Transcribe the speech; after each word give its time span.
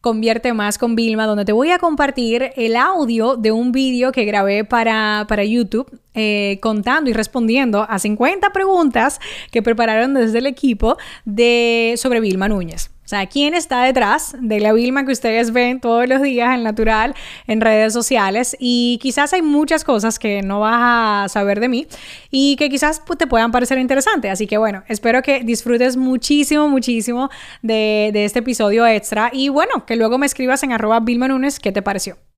Convierte 0.00 0.54
Más 0.54 0.78
con 0.78 0.96
Vilma, 0.96 1.26
donde 1.26 1.44
te 1.44 1.52
voy 1.52 1.70
a 1.70 1.78
compartir 1.78 2.52
el 2.56 2.76
audio 2.76 3.36
de 3.36 3.52
un 3.52 3.70
vídeo 3.70 4.12
que 4.12 4.24
grabé 4.24 4.64
para, 4.64 5.26
para 5.28 5.44
YouTube 5.44 5.90
eh, 6.14 6.58
contando 6.62 7.10
y 7.10 7.12
respondiendo 7.12 7.86
a 7.88 7.98
50 7.98 8.50
preguntas 8.50 9.20
que 9.50 9.62
prepararon 9.62 10.14
desde 10.14 10.38
el 10.38 10.46
equipo 10.46 10.96
de, 11.24 11.94
sobre 11.96 12.20
Vilma 12.20 12.48
Núñez. 12.48 12.90
Sea, 13.10 13.26
¿quién 13.26 13.54
está 13.54 13.82
detrás 13.82 14.36
de 14.38 14.60
la 14.60 14.72
Vilma 14.72 15.04
que 15.04 15.10
ustedes 15.10 15.52
ven 15.52 15.80
todos 15.80 16.08
los 16.08 16.22
días 16.22 16.54
en 16.54 16.62
Natural, 16.62 17.16
en 17.48 17.60
redes 17.60 17.92
sociales? 17.92 18.56
Y 18.60 19.00
quizás 19.02 19.32
hay 19.32 19.42
muchas 19.42 19.82
cosas 19.82 20.20
que 20.20 20.42
no 20.42 20.60
vas 20.60 20.78
a 20.80 21.28
saber 21.28 21.58
de 21.58 21.68
mí 21.68 21.88
y 22.30 22.54
que 22.54 22.68
quizás 22.68 23.02
pues, 23.04 23.18
te 23.18 23.26
puedan 23.26 23.50
parecer 23.50 23.78
interesantes. 23.78 24.30
Así 24.30 24.46
que 24.46 24.58
bueno, 24.58 24.84
espero 24.86 25.22
que 25.22 25.42
disfrutes 25.42 25.96
muchísimo, 25.96 26.68
muchísimo 26.68 27.30
de, 27.62 28.10
de 28.12 28.26
este 28.26 28.38
episodio 28.38 28.86
extra 28.86 29.30
y 29.32 29.48
bueno, 29.48 29.84
que 29.86 29.96
luego 29.96 30.16
me 30.16 30.26
escribas 30.26 30.62
en 30.62 30.70
arroba 30.70 31.00
Vilma 31.00 31.26
Núñez 31.26 31.58
qué 31.58 31.72
te 31.72 31.82
pareció. 31.82 32.29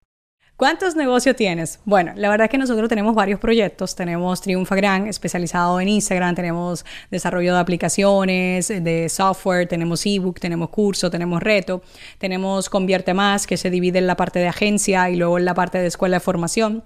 ¿Cuántos 0.62 0.95
negocios 0.95 1.34
tienes? 1.34 1.80
Bueno, 1.84 2.12
la 2.15 2.30
verdad 2.30 2.45
es 2.45 2.51
que 2.52 2.57
nosotros 2.57 2.89
tenemos 2.89 3.16
varios 3.16 3.41
proyectos. 3.41 3.97
Tenemos 3.97 4.41
Triunfa 4.41 4.77
Gran, 4.77 5.09
especializado 5.09 5.81
en 5.81 5.89
Instagram, 5.89 6.37
tenemos 6.37 6.84
desarrollo 7.11 7.53
de 7.53 7.59
aplicaciones, 7.59 8.69
de 8.69 9.09
software, 9.09 9.67
tenemos 9.67 10.06
ebook, 10.06 10.39
tenemos 10.39 10.69
curso, 10.69 11.11
tenemos 11.11 11.42
reto, 11.42 11.83
tenemos 12.19 12.70
Convierte 12.70 13.12
Más, 13.12 13.48
que 13.48 13.56
se 13.56 13.70
divide 13.70 13.98
en 13.98 14.06
la 14.06 14.14
parte 14.14 14.39
de 14.39 14.47
agencia 14.47 15.11
y 15.11 15.17
luego 15.17 15.37
en 15.37 15.47
la 15.47 15.55
parte 15.55 15.78
de 15.78 15.89
escuela 15.89 16.19
de 16.19 16.20
formación. 16.20 16.84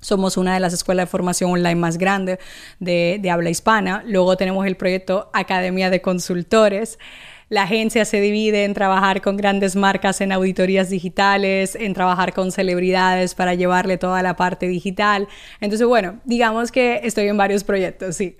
Somos 0.00 0.36
una 0.36 0.54
de 0.54 0.60
las 0.60 0.72
escuelas 0.72 1.06
de 1.06 1.10
formación 1.10 1.50
online 1.50 1.74
más 1.74 1.98
grandes 1.98 2.38
de, 2.78 3.18
de 3.20 3.30
habla 3.32 3.50
hispana. 3.50 4.04
Luego 4.06 4.36
tenemos 4.36 4.64
el 4.66 4.76
proyecto 4.76 5.30
Academia 5.32 5.90
de 5.90 6.00
Consultores. 6.00 6.96
La 7.48 7.62
agencia 7.62 8.04
se 8.04 8.20
divide 8.20 8.64
en 8.64 8.74
trabajar 8.74 9.22
con 9.22 9.36
grandes 9.36 9.76
marcas 9.76 10.20
en 10.20 10.32
auditorías 10.32 10.90
digitales, 10.90 11.76
en 11.76 11.94
trabajar 11.94 12.32
con 12.32 12.50
celebridades 12.50 13.36
para 13.36 13.54
llevarle 13.54 13.98
toda 13.98 14.20
la 14.22 14.34
parte 14.34 14.66
digital. 14.66 15.28
Entonces, 15.60 15.86
bueno, 15.86 16.20
digamos 16.24 16.72
que 16.72 17.00
estoy 17.04 17.28
en 17.28 17.36
varios 17.36 17.62
proyectos, 17.62 18.16
sí. 18.16 18.36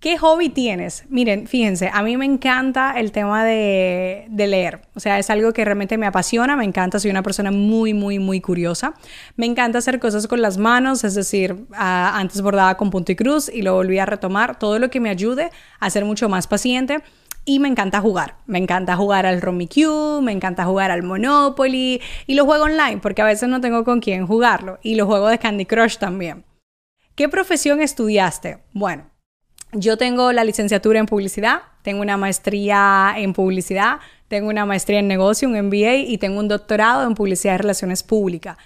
¿Qué 0.00 0.18
hobby 0.18 0.50
tienes? 0.50 1.04
Miren, 1.08 1.46
fíjense, 1.46 1.90
a 1.92 2.02
mí 2.02 2.16
me 2.16 2.26
encanta 2.26 2.92
el 2.98 3.12
tema 3.12 3.44
de, 3.44 4.26
leer. 4.30 4.82
O 4.94 5.00
sea, 5.00 5.18
es 5.18 5.30
algo 5.30 5.52
que 5.52 5.64
realmente 5.64 5.98
me 5.98 6.06
apasiona, 6.06 6.54
me 6.54 6.64
encanta, 6.64 7.00
soy 7.00 7.10
una 7.10 7.22
persona 7.22 7.50
muy, 7.50 7.92
muy, 7.92 8.18
muy 8.18 8.40
curiosa. 8.40 8.94
Me 9.36 9.46
encanta 9.46 9.78
hacer 9.78 9.98
cosas 9.98 10.26
con 10.26 10.40
las 10.42 10.58
manos, 10.58 11.02
es 11.02 11.14
decir, 11.14 11.66
antes 11.72 12.40
bordaba 12.40 12.76
con 12.76 12.90
punto 12.90 13.12
y 13.12 13.16
cruz 13.16 13.50
y 13.52 13.62
lo 13.62 13.74
volví 13.74 13.98
a 13.98 14.06
retomar. 14.06 14.58
Todo 14.58 14.78
lo 14.78 14.90
que 14.90 15.00
me 15.00 15.10
ayude 15.10 15.50
a 15.80 15.90
ser 15.90 16.04
mucho 16.04 16.28
más 16.28 16.46
paciente 16.46 17.02
y 17.46 17.60
me 17.60 17.68
encanta 17.68 18.00
jugar. 18.00 18.36
Me 18.46 18.58
encanta 18.58 18.96
jugar 18.96 19.24
al 19.24 19.40
Rummikub, 19.40 20.20
me 20.20 20.32
encanta 20.32 20.64
jugar 20.64 20.90
al 20.90 21.04
Monopoly 21.04 22.02
y 22.26 22.34
lo 22.34 22.44
juego 22.44 22.64
online 22.64 22.98
porque 22.98 23.22
a 23.22 23.24
veces 23.24 23.48
no 23.48 23.60
tengo 23.62 23.84
con 23.84 24.00
quién 24.00 24.26
jugarlo. 24.26 24.78
Y 24.82 24.96
lo 24.96 25.06
juego 25.06 25.28
de 25.28 25.38
Candy 25.38 25.64
Crush 25.64 25.96
también. 25.96 26.44
¿Qué 27.14 27.28
profesión 27.28 27.80
estudiaste? 27.80 28.58
Bueno, 28.72 29.10
yo 29.72 29.96
tengo 29.96 30.32
la 30.32 30.44
licenciatura 30.44 30.98
en 30.98 31.06
publicidad, 31.06 31.62
tengo 31.82 32.02
una 32.02 32.16
maestría 32.16 33.14
en 33.16 33.32
publicidad, 33.32 34.00
tengo 34.28 34.48
una 34.48 34.66
maestría 34.66 34.98
en 34.98 35.08
negocio, 35.08 35.48
un 35.48 35.58
MBA 35.58 35.94
y 35.94 36.18
tengo 36.18 36.40
un 36.40 36.48
doctorado 36.48 37.06
en 37.06 37.14
publicidad 37.14 37.54
y 37.54 37.58
relaciones 37.58 38.02
públicas. 38.02 38.58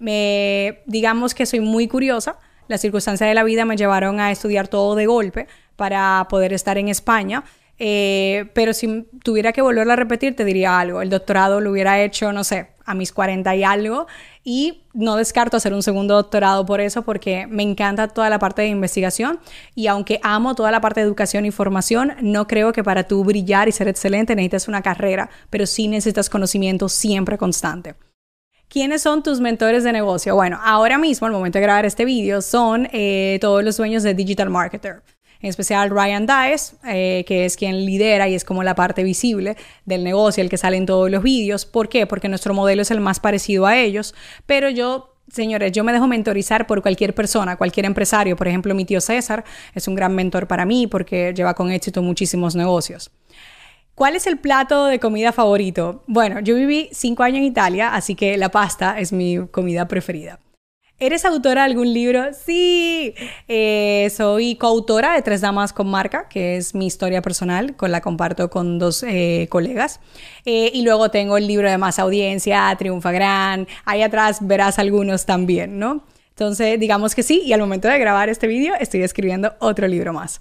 Me, 0.00 0.82
digamos 0.86 1.34
que 1.34 1.46
soy 1.46 1.60
muy 1.60 1.86
curiosa. 1.86 2.36
Las 2.66 2.80
circunstancias 2.80 3.28
de 3.28 3.34
la 3.34 3.44
vida 3.44 3.64
me 3.64 3.76
llevaron 3.76 4.18
a 4.18 4.32
estudiar 4.32 4.66
todo 4.66 4.96
de 4.96 5.06
golpe 5.06 5.46
para 5.76 6.26
poder 6.28 6.52
estar 6.52 6.78
en 6.78 6.88
España 6.88 7.44
eh, 7.78 8.50
pero 8.54 8.72
si 8.72 9.06
tuviera 9.22 9.52
que 9.52 9.62
volverlo 9.62 9.92
a 9.92 9.96
repetir, 9.96 10.36
te 10.36 10.44
diría 10.44 10.78
algo. 10.78 11.02
El 11.02 11.10
doctorado 11.10 11.60
lo 11.60 11.70
hubiera 11.70 12.00
hecho, 12.02 12.32
no 12.32 12.44
sé, 12.44 12.68
a 12.84 12.94
mis 12.94 13.12
40 13.12 13.54
y 13.56 13.64
algo. 13.64 14.06
Y 14.44 14.84
no 14.92 15.16
descarto 15.16 15.56
hacer 15.56 15.72
un 15.74 15.82
segundo 15.82 16.14
doctorado 16.14 16.66
por 16.66 16.80
eso, 16.80 17.02
porque 17.02 17.46
me 17.46 17.62
encanta 17.62 18.08
toda 18.08 18.30
la 18.30 18.38
parte 18.38 18.62
de 18.62 18.68
investigación. 18.68 19.40
Y 19.74 19.88
aunque 19.88 20.20
amo 20.22 20.54
toda 20.54 20.70
la 20.70 20.80
parte 20.80 21.00
de 21.00 21.06
educación 21.06 21.46
y 21.46 21.50
formación, 21.50 22.14
no 22.20 22.46
creo 22.46 22.72
que 22.72 22.84
para 22.84 23.04
tú 23.04 23.24
brillar 23.24 23.68
y 23.68 23.72
ser 23.72 23.88
excelente 23.88 24.36
necesites 24.36 24.68
una 24.68 24.82
carrera, 24.82 25.30
pero 25.50 25.66
sí 25.66 25.88
necesitas 25.88 26.30
conocimiento 26.30 26.88
siempre 26.88 27.38
constante. 27.38 27.96
¿Quiénes 28.68 29.02
son 29.02 29.22
tus 29.22 29.40
mentores 29.40 29.84
de 29.84 29.92
negocio? 29.92 30.34
Bueno, 30.34 30.58
ahora 30.62 30.98
mismo, 30.98 31.26
al 31.26 31.32
momento 31.32 31.58
de 31.58 31.62
grabar 31.62 31.84
este 31.84 32.04
vídeo, 32.04 32.40
son 32.40 32.88
eh, 32.92 33.38
todos 33.40 33.62
los 33.62 33.76
dueños 33.76 34.02
de 34.02 34.14
Digital 34.14 34.50
Marketer 34.50 35.02
en 35.44 35.50
especial 35.50 35.90
Ryan 35.90 36.26
Dice, 36.26 36.76
eh, 36.86 37.22
que 37.26 37.44
es 37.44 37.58
quien 37.58 37.84
lidera 37.84 38.30
y 38.30 38.34
es 38.34 38.46
como 38.46 38.62
la 38.62 38.74
parte 38.74 39.04
visible 39.04 39.58
del 39.84 40.02
negocio, 40.02 40.42
el 40.42 40.48
que 40.48 40.56
sale 40.56 40.78
en 40.78 40.86
todos 40.86 41.10
los 41.10 41.22
vídeos. 41.22 41.66
¿Por 41.66 41.90
qué? 41.90 42.06
Porque 42.06 42.30
nuestro 42.30 42.54
modelo 42.54 42.80
es 42.80 42.90
el 42.90 43.00
más 43.00 43.20
parecido 43.20 43.66
a 43.66 43.76
ellos, 43.76 44.14
pero 44.46 44.70
yo 44.70 45.10
Señores, 45.26 45.72
yo 45.72 45.84
me 45.84 45.92
dejo 45.92 46.06
mentorizar 46.06 46.66
por 46.66 46.82
cualquier 46.82 47.14
persona, 47.14 47.56
cualquier 47.56 47.86
empresario. 47.86 48.36
Por 48.36 48.46
ejemplo, 48.46 48.74
mi 48.74 48.84
tío 48.84 49.00
César 49.00 49.42
es 49.74 49.88
un 49.88 49.94
gran 49.94 50.14
mentor 50.14 50.46
para 50.46 50.66
mí 50.66 50.86
porque 50.86 51.32
lleva 51.34 51.54
con 51.54 51.72
éxito 51.72 52.02
muchísimos 52.02 52.54
negocios. 52.54 53.10
¿Cuál 53.94 54.16
es 54.16 54.26
el 54.26 54.38
plato 54.38 54.84
de 54.84 55.00
comida 55.00 55.32
favorito? 55.32 56.04
Bueno, 56.06 56.40
yo 56.40 56.54
viví 56.54 56.90
cinco 56.92 57.22
años 57.22 57.38
en 57.38 57.44
Italia, 57.44 57.94
así 57.94 58.14
que 58.14 58.36
la 58.36 58.50
pasta 58.50 59.00
es 59.00 59.14
mi 59.14 59.46
comida 59.50 59.88
preferida. 59.88 60.40
¿Eres 61.04 61.26
autora 61.26 61.60
de 61.60 61.66
algún 61.66 61.92
libro? 61.92 62.28
Sí, 62.32 63.14
eh, 63.46 64.10
soy 64.16 64.56
coautora 64.56 65.12
de 65.12 65.20
Tres 65.20 65.42
Damas 65.42 65.74
con 65.74 65.90
Marca, 65.90 66.28
que 66.30 66.56
es 66.56 66.74
mi 66.74 66.86
historia 66.86 67.20
personal, 67.20 67.76
con 67.76 67.92
la 67.92 68.00
comparto 68.00 68.48
con 68.48 68.78
dos 68.78 69.02
eh, 69.02 69.46
colegas. 69.50 70.00
Eh, 70.46 70.70
y 70.72 70.80
luego 70.80 71.10
tengo 71.10 71.36
el 71.36 71.46
libro 71.46 71.68
de 71.68 71.76
Más 71.76 71.98
Audiencia, 71.98 72.74
Triunfa 72.78 73.12
Gran. 73.12 73.68
Ahí 73.84 74.00
atrás 74.00 74.38
verás 74.40 74.78
algunos 74.78 75.26
también, 75.26 75.78
¿no? 75.78 76.06
Entonces, 76.30 76.80
digamos 76.80 77.14
que 77.14 77.22
sí, 77.22 77.42
y 77.44 77.52
al 77.52 77.60
momento 77.60 77.86
de 77.88 77.98
grabar 77.98 78.30
este 78.30 78.46
vídeo 78.46 78.72
estoy 78.80 79.02
escribiendo 79.02 79.52
otro 79.58 79.86
libro 79.86 80.14
más. 80.14 80.40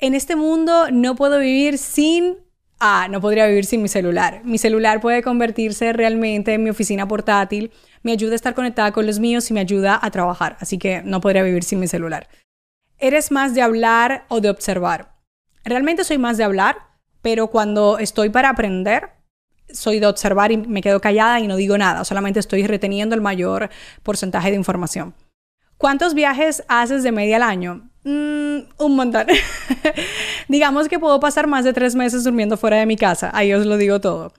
En 0.00 0.16
este 0.16 0.34
mundo 0.34 0.90
no 0.90 1.14
puedo 1.14 1.38
vivir 1.38 1.78
sin 1.78 2.38
ah, 2.80 3.08
no 3.10 3.20
podría 3.20 3.46
vivir 3.46 3.64
sin 3.64 3.80
mi 3.80 3.88
celular. 3.88 4.42
Mi 4.44 4.58
celular 4.58 5.00
puede 5.00 5.22
convertirse 5.22 5.92
realmente 5.92 6.52
en 6.52 6.62
mi 6.62 6.70
oficina 6.70 7.08
portátil, 7.08 7.70
me 8.04 8.12
ayuda 8.12 8.34
a 8.34 8.36
estar 8.36 8.54
conectada 8.54 8.92
con 8.92 9.06
los 9.06 9.18
míos 9.18 9.50
y 9.50 9.54
me 9.54 9.60
ayuda 9.60 9.98
a 10.00 10.10
trabajar, 10.10 10.56
así 10.60 10.78
que 10.78 11.02
no 11.02 11.20
podría 11.20 11.42
vivir 11.42 11.64
sin 11.64 11.80
mi 11.80 11.88
celular. 11.88 12.28
¿Eres 12.98 13.32
más 13.32 13.54
de 13.54 13.62
hablar 13.62 14.26
o 14.28 14.40
de 14.40 14.50
observar? 14.50 15.16
Realmente 15.64 16.04
soy 16.04 16.18
más 16.18 16.36
de 16.36 16.44
hablar, 16.44 16.76
pero 17.22 17.48
cuando 17.48 17.98
estoy 17.98 18.28
para 18.28 18.50
aprender, 18.50 19.10
soy 19.72 19.98
de 19.98 20.06
observar 20.06 20.52
y 20.52 20.58
me 20.58 20.82
quedo 20.82 21.00
callada 21.00 21.40
y 21.40 21.48
no 21.48 21.56
digo 21.56 21.76
nada, 21.78 22.04
solamente 22.04 22.38
estoy 22.38 22.66
reteniendo 22.66 23.14
el 23.14 23.22
mayor 23.22 23.70
porcentaje 24.02 24.50
de 24.50 24.56
información. 24.56 25.14
¿Cuántos 25.78 26.14
viajes 26.14 26.62
haces 26.68 27.02
de 27.02 27.10
media 27.10 27.36
al 27.36 27.42
año? 27.42 27.90
Mm, 28.04 28.58
un 28.78 28.96
montón. 28.96 29.26
Digamos 30.48 30.88
que 30.88 30.98
puedo 30.98 31.18
pasar 31.20 31.46
más 31.46 31.64
de 31.64 31.72
tres 31.72 31.94
meses 31.94 32.22
durmiendo 32.22 32.56
fuera 32.56 32.76
de 32.76 32.86
mi 32.86 32.96
casa. 32.96 33.30
Ahí 33.34 33.52
os 33.52 33.66
lo 33.66 33.76
digo 33.76 34.00
todo. 34.00 34.32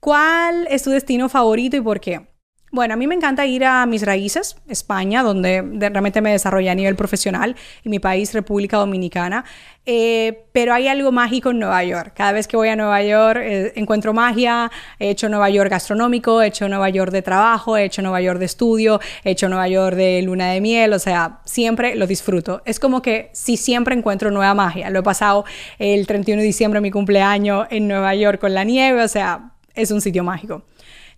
¿Cuál 0.00 0.66
es 0.70 0.82
tu 0.82 0.90
destino 0.90 1.28
favorito 1.28 1.76
y 1.76 1.80
por 1.80 2.00
qué? 2.00 2.35
Bueno, 2.72 2.94
a 2.94 2.96
mí 2.96 3.06
me 3.06 3.14
encanta 3.14 3.46
ir 3.46 3.64
a 3.64 3.86
mis 3.86 4.02
raíces, 4.02 4.56
España, 4.68 5.22
donde 5.22 5.62
realmente 5.62 6.20
me 6.20 6.32
desarrollé 6.32 6.68
a 6.68 6.74
nivel 6.74 6.96
profesional, 6.96 7.54
y 7.84 7.88
mi 7.88 8.00
país, 8.00 8.34
República 8.34 8.76
Dominicana. 8.76 9.44
Eh, 9.88 10.46
pero 10.50 10.74
hay 10.74 10.88
algo 10.88 11.12
mágico 11.12 11.50
en 11.50 11.60
Nueva 11.60 11.84
York. 11.84 12.12
Cada 12.16 12.32
vez 12.32 12.48
que 12.48 12.56
voy 12.56 12.68
a 12.68 12.74
Nueva 12.74 13.00
York 13.04 13.38
eh, 13.40 13.72
encuentro 13.76 14.12
magia. 14.12 14.68
He 14.98 15.10
hecho 15.10 15.28
Nueva 15.28 15.48
York 15.48 15.70
gastronómico, 15.70 16.42
he 16.42 16.48
hecho 16.48 16.68
Nueva 16.68 16.88
York 16.90 17.12
de 17.12 17.22
trabajo, 17.22 17.76
he 17.76 17.84
hecho 17.84 18.02
Nueva 18.02 18.20
York 18.20 18.40
de 18.40 18.46
estudio, 18.46 19.00
he 19.22 19.30
hecho 19.30 19.48
Nueva 19.48 19.68
York 19.68 19.94
de 19.94 20.22
luna 20.22 20.50
de 20.50 20.60
miel. 20.60 20.92
O 20.92 20.98
sea, 20.98 21.38
siempre 21.44 21.94
lo 21.94 22.08
disfruto. 22.08 22.62
Es 22.64 22.80
como 22.80 23.00
que 23.00 23.30
si 23.32 23.56
siempre 23.56 23.94
encuentro 23.94 24.32
nueva 24.32 24.54
magia. 24.54 24.90
Lo 24.90 24.98
he 24.98 25.04
pasado 25.04 25.44
el 25.78 26.04
31 26.04 26.40
de 26.40 26.46
diciembre, 26.46 26.80
mi 26.80 26.90
cumpleaños, 26.90 27.68
en 27.70 27.86
Nueva 27.86 28.12
York 28.16 28.40
con 28.40 28.54
la 28.54 28.64
nieve. 28.64 29.04
O 29.04 29.08
sea, 29.08 29.52
es 29.76 29.92
un 29.92 30.00
sitio 30.00 30.24
mágico. 30.24 30.64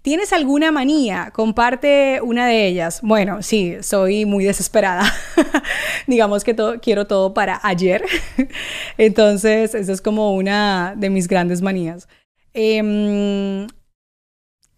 ¿Tienes 0.08 0.32
alguna 0.32 0.72
manía? 0.72 1.30
Comparte 1.34 2.20
una 2.22 2.46
de 2.46 2.66
ellas. 2.66 3.00
Bueno, 3.02 3.42
sí, 3.42 3.76
soy 3.82 4.24
muy 4.24 4.42
desesperada. 4.42 5.02
Digamos 6.06 6.44
que 6.44 6.56
quiero 6.80 7.06
todo 7.06 7.34
para 7.34 7.60
ayer. 7.62 8.02
Entonces, 8.96 9.74
esa 9.74 9.92
es 9.92 10.00
como 10.00 10.34
una 10.34 10.94
de 10.96 11.10
mis 11.10 11.28
grandes 11.28 11.60
manías. 11.60 12.08
Em, 12.54 13.66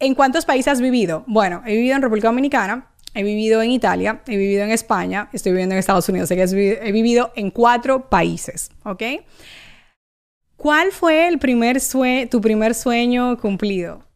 ¿En 0.00 0.14
cuántos 0.16 0.44
países 0.44 0.72
has 0.72 0.80
vivido? 0.80 1.22
Bueno, 1.28 1.62
he 1.64 1.76
vivido 1.76 1.94
en 1.94 2.02
República 2.02 2.26
Dominicana, 2.26 2.90
he 3.14 3.22
vivido 3.22 3.62
en 3.62 3.70
Italia, 3.70 4.22
he 4.26 4.36
vivido 4.36 4.64
en 4.64 4.72
España, 4.72 5.28
estoy 5.32 5.52
viviendo 5.52 5.76
en 5.76 5.78
Estados 5.78 6.08
Unidos, 6.08 6.28
he 6.32 6.90
vivido 6.90 7.30
en 7.36 7.52
cuatro 7.52 8.10
países, 8.10 8.72
¿ok? 8.82 9.02
¿Cuál 10.56 10.90
fue 10.90 11.28
el 11.28 11.38
primer 11.38 11.78
tu 12.28 12.40
primer 12.40 12.74
sueño 12.74 13.38
cumplido? 13.38 14.09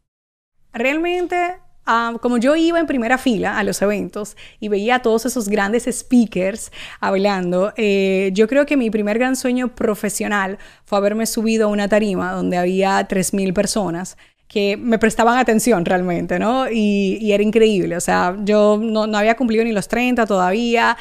Realmente 0.75 1.55
Ah, 1.87 2.13
como 2.19 2.37
yo 2.37 2.55
iba 2.55 2.79
en 2.79 2.87
primera 2.87 3.19
fila 3.19 3.59
a 3.59 3.63
los 3.63 3.79
eventos 3.83 4.35
y 4.59 4.69
veía 4.69 4.95
a 4.95 5.01
todos 5.03 5.27
esos 5.27 5.49
grandes 5.49 5.85
speakers 5.85 6.71
hablando, 6.99 7.73
eh, 7.77 8.31
yo 8.33 8.47
creo 8.47 8.65
que 8.65 8.75
mi 8.75 8.89
primer 8.89 9.19
gran 9.19 9.35
sueño 9.35 9.75
profesional 9.75 10.57
fue 10.85 10.97
haberme 10.97 11.27
subido 11.27 11.67
a 11.67 11.71
una 11.71 11.87
tarima 11.87 12.31
donde 12.31 12.57
había 12.57 13.07
3.000 13.07 13.53
personas 13.53 14.17
que 14.47 14.77
me 14.77 14.97
prestaban 14.97 15.37
atención 15.37 15.85
realmente, 15.85 16.39
¿no? 16.39 16.69
Y, 16.71 17.31
era 17.31 17.43
increíble, 17.43 17.97
o 17.97 18.01
sea, 18.01 18.35
yo 18.43 18.79
no, 18.81 19.03
había 19.15 19.35
cumplido 19.35 19.63
ni 19.63 19.71
los 19.71 19.87
30 19.87 20.25
todavía 20.25 20.97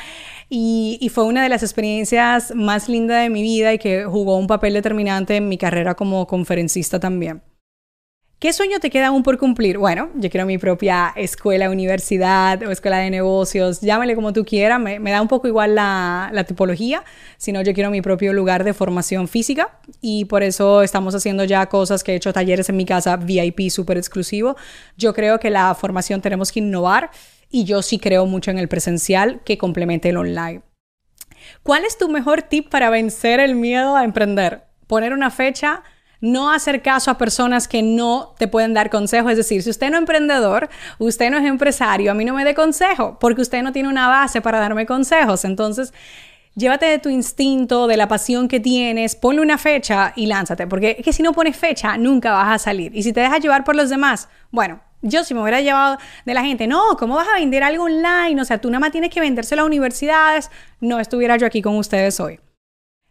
y, 0.51 0.99
y, 1.01 1.09
fue 1.09 1.25
una 1.25 1.43
de 1.43 1.49
las 1.49 1.63
experiencias 1.63 2.55
más 2.55 2.89
lindas 2.91 3.23
de 3.23 3.31
mi 3.31 3.43
vida 3.43 3.73
y 3.73 3.79
que 3.79 4.05
jugó 4.05 4.37
un 4.39 4.47
papel 4.47 4.75
determinante 4.75 5.37
en 5.37 5.49
mi 5.49 5.57
carrera 5.57 5.95
como 5.95 6.27
conferencista 6.27 7.01
también. 7.01 7.43
¿Qué 8.45 8.53
sueño 8.53 8.79
te 8.79 8.91
queda 8.91 9.07
aún 9.07 9.23
por 9.23 9.39
cumplir? 9.39 9.79
Bueno, 9.79 10.11
yo 10.17 10.29
quiero 10.29 10.45
mi 10.45 10.59
propia 10.59 11.15
escuela, 11.17 11.71
universidad 11.71 12.63
o 12.63 12.71
escuela 12.71 12.99
de 12.99 13.09
negocios, 13.09 13.81
llámale 13.81 14.15
como 14.15 14.35
tú 14.35 14.45
quieras, 14.45 14.79
me, 14.79 14.99
da 14.99 15.23
un 15.23 15.29
poco 15.29 15.49
igual 15.49 15.75
la, 15.75 16.29
la 16.31 16.45
tipología, 16.45 17.05
sino 17.39 17.63
yo 17.63 17.73
quiero 17.73 17.89
mi 17.89 18.03
propio 18.03 18.35
lugar 18.35 18.63
de 18.63 18.75
formación 18.75 19.29
física 19.29 19.79
y 20.03 20.27
por 20.27 20.43
eso 20.43 20.83
estamos 20.83 21.15
haciendo 21.15 21.45
ya 21.45 21.65
cosas 21.71 22.05
que 22.05 22.13
he 22.13 22.17
hecho 22.17 22.35
talleres 22.35 22.69
en 22.69 22.77
mi 22.77 22.85
casa 22.85 23.17
VIP 23.17 23.71
súper 23.71 23.97
exclusivo. 23.97 24.57
Yo 24.99 25.15
creo 25.15 25.41
que 25.41 25.49
la 25.49 25.75
formación 25.75 26.21
tenemos 26.21 26.53
que 26.53 26.61
innovar 26.61 27.11
y 27.49 27.65
yo 27.65 27.81
sí 27.81 27.99
creo 27.99 28.27
mucho 28.27 28.51
en 28.51 28.59
el 28.59 28.69
presencial 28.69 29.41
que 29.47 29.57
complemente 29.57 30.11
el 30.11 30.19
online. 30.19 30.61
¿Cuál 31.63 31.87
es 31.87 31.97
tu 31.97 32.11
mejor 32.11 32.43
tip 32.43 32.69
para 32.69 32.91
vencer 32.91 33.41
el 33.41 33.55
miedo 33.55 33.97
a 33.97 34.05
emprender? 34.05 34.65
Poner 34.87 35.15
una 35.15 35.31
fecha 35.31 35.83
no 36.25 36.51
hacer 36.51 36.81
caso 36.81 37.11
a 37.11 37.19
personas 37.19 37.69
que 37.69 37.83
no 37.83 38.35
te 38.39 38.49
pueden 38.49 38.73
dar 38.73 38.89
consejo. 38.89 39.29
Es 39.29 39.37
decir, 39.37 39.63
si 39.63 39.69
usted 39.69 39.91
no 39.91 39.97
es 39.97 40.01
emprendedor, 40.01 40.71
usted 40.99 41.31
no 41.31 41.37
es 41.37 41.45
empresario, 41.45 42.11
a 42.11 42.15
mí 42.15 42.25
no 42.25 42.33
me 42.33 42.45
dé 42.45 42.55
consejo 42.55 43.19
porque 43.21 43.43
usted 43.43 43.63
no 43.63 43.73
tiene 43.73 43.91
una 43.91 44.09
base 44.09 44.41
para 44.41 44.59
darme 44.59 44.87
consejos. 44.87 45.45
Entonces, 45.45 45.93
llévate 46.55 46.87
de 46.87 46.99
tu 46.99 47.11
instinto, 47.11 47.87
de 47.87 47.99
la 47.99 48.09
pasión 48.09 48.49
que 48.49 48.59
tienes, 48.59 49.17
ponle 49.17 49.43
una 49.43 49.59
fecha 49.59 50.15
y 50.17 50.25
lánzate, 50.25 50.67
porque 50.67 50.97
es 50.99 51.05
que 51.05 51.13
si 51.13 51.23
no 51.23 51.35
pones 51.35 51.59
fecha, 51.59 51.99
nunca 51.99 52.33
vas 52.33 52.55
a 52.55 52.59
salir. 52.59 52.97
Y 52.97 53.03
si 53.03 53.13
te 53.13 53.21
dejas 53.21 53.41
llevar 53.41 53.63
por 53.63 53.77
los 53.77 53.91
demás, 53.91 54.31
bueno, 54.51 54.81
yo 55.03 55.25
si 55.25 55.35
me 55.35 55.43
hubiera 55.43 55.61
llevado 55.61 55.99
de 56.25 56.33
la 56.33 56.43
gente, 56.43 56.67
no, 56.67 56.97
¿cómo 56.99 57.17
vas 57.17 57.29
a 57.29 57.39
vender 57.39 57.63
algo 57.63 57.85
online? 57.85 58.41
O 58.41 58.45
sea, 58.47 58.63
tú 58.63 58.71
nada 58.71 58.81
más 58.81 58.93
tienes 58.93 59.11
que 59.11 59.21
venderse 59.21 59.61
a 59.61 59.65
universidades, 59.65 60.51
no 60.81 61.01
estuviera 61.01 61.37
yo 61.37 61.47
aquí 61.47 61.61
con 61.61 61.77
ustedes 61.77 62.19
hoy. 62.19 62.41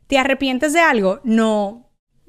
¿Te 0.07 0.17
arrepientes 0.17 0.73
de 0.73 0.79
algo? 0.79 1.19
No, 1.23 1.82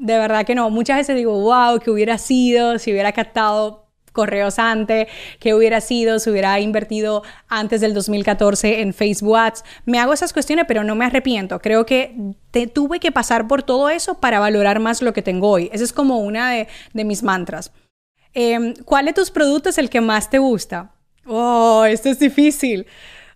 de 0.04 0.18
verdad 0.18 0.44
que 0.44 0.54
no. 0.54 0.68
Muchas 0.68 0.98
veces 0.98 1.16
digo, 1.16 1.40
wow, 1.40 1.78
¿qué 1.80 1.90
hubiera 1.90 2.18
sido 2.18 2.78
si 2.78 2.92
hubiera 2.92 3.12
captado 3.12 3.84
correos 4.12 4.60
antes, 4.60 5.08
¿qué 5.40 5.54
hubiera 5.54 5.80
sido 5.80 6.20
si 6.20 6.30
hubiera 6.30 6.60
invertido 6.60 7.24
antes 7.48 7.80
del 7.80 7.94
2014 7.94 8.80
en 8.80 8.94
Facebook 8.94 9.36
Ads. 9.36 9.64
Me 9.86 9.98
hago 9.98 10.12
esas 10.12 10.32
cuestiones, 10.32 10.66
pero 10.68 10.84
no 10.84 10.94
me 10.94 11.04
arrepiento. 11.04 11.58
Creo 11.58 11.84
que 11.84 12.14
tuve 12.72 13.00
que 13.00 13.10
pasar 13.10 13.48
por 13.48 13.64
todo 13.64 13.90
eso 13.90 14.20
para 14.20 14.38
valorar 14.38 14.78
más 14.78 15.02
lo 15.02 15.12
que 15.12 15.22
tengo 15.22 15.50
hoy. 15.50 15.68
Esa 15.72 15.82
es 15.82 15.92
como 15.92 16.20
una 16.20 16.52
de, 16.52 16.68
mis 17.04 17.24
mantras. 17.24 17.72
Em, 18.34 18.74
¿Cuál 18.84 19.06
de 19.06 19.14
tus 19.14 19.32
productos 19.32 19.70
es 19.70 19.78
el 19.78 19.90
que 19.90 20.00
más 20.00 20.30
te 20.30 20.38
gusta? 20.38 20.92
Oh, 21.26 21.84
esto 21.84 22.08
es 22.08 22.20
difícil. 22.20 22.86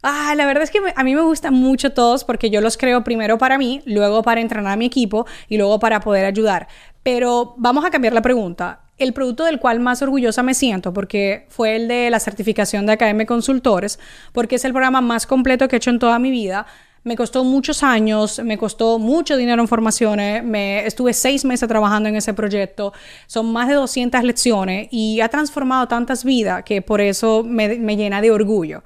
Ah, 0.02 0.34
la 0.36 0.46
verdad 0.46 0.62
es 0.62 0.70
que 0.70 0.78
a 0.94 1.04
mí 1.04 1.14
me 1.14 1.22
gustan 1.22 1.54
mucho 1.54 1.92
todos 1.92 2.22
porque 2.22 2.50
yo 2.50 2.60
los 2.60 2.76
creo 2.76 3.02
primero 3.02 3.36
para 3.36 3.58
mí, 3.58 3.82
luego 3.84 4.22
para 4.22 4.40
entrenar 4.40 4.74
a 4.74 4.76
mi 4.76 4.86
equipo 4.86 5.26
y 5.48 5.56
luego 5.56 5.80
para 5.80 6.00
poder 6.00 6.24
ayudar. 6.24 6.68
Pero 7.02 7.54
vamos 7.56 7.84
a 7.84 7.90
cambiar 7.90 8.12
la 8.12 8.22
pregunta. 8.22 8.80
El 8.96 9.12
producto 9.12 9.44
del 9.44 9.58
cual 9.60 9.80
más 9.80 10.02
orgullosa 10.02 10.42
me 10.42 10.54
siento, 10.54 10.92
porque 10.92 11.46
fue 11.50 11.76
el 11.76 11.88
de 11.88 12.10
la 12.10 12.20
certificación 12.20 12.86
de 12.86 12.92
Academia 12.92 13.26
Consultores, 13.26 13.98
porque 14.32 14.56
es 14.56 14.64
el 14.64 14.72
programa 14.72 15.00
más 15.00 15.26
completo 15.26 15.68
que 15.68 15.76
he 15.76 15.78
hecho 15.78 15.90
en 15.90 16.00
toda 16.00 16.18
mi 16.18 16.30
vida. 16.30 16.66
Me 17.04 17.16
costó 17.16 17.44
muchos 17.44 17.84
años, 17.84 18.40
me 18.40 18.58
costó 18.58 18.98
mucho 18.98 19.36
dinero 19.36 19.62
en 19.62 19.68
formaciones, 19.68 20.42
me, 20.44 20.84
estuve 20.84 21.12
seis 21.12 21.44
meses 21.44 21.68
trabajando 21.68 22.08
en 22.08 22.16
ese 22.16 22.34
proyecto, 22.34 22.92
son 23.26 23.52
más 23.52 23.68
de 23.68 23.74
200 23.74 24.22
lecciones 24.24 24.88
y 24.90 25.20
ha 25.20 25.28
transformado 25.28 25.86
tantas 25.86 26.24
vidas 26.24 26.64
que 26.64 26.82
por 26.82 27.00
eso 27.00 27.44
me, 27.44 27.78
me 27.78 27.96
llena 27.96 28.20
de 28.20 28.32
orgullo. 28.32 28.82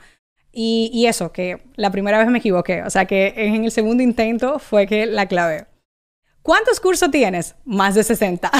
Y, 0.54 1.06
eso, 1.06 1.32
que 1.32 1.62
la 1.76 1.90
primera 1.90 2.18
vez 2.18 2.28
me 2.28 2.38
equivoqué, 2.38 2.82
o 2.82 2.90
sea 2.90 3.06
que 3.06 3.32
en 3.36 3.64
el 3.64 3.70
segundo 3.70 4.02
intento 4.02 4.58
fue 4.58 4.86
que 4.86 5.06
la 5.06 5.26
clavé. 5.26 5.66
¿Cuántos 6.42 6.78
cursos 6.78 7.10
tienes? 7.10 7.54
Más 7.64 7.94
de 7.94 8.02
60. 8.02 8.50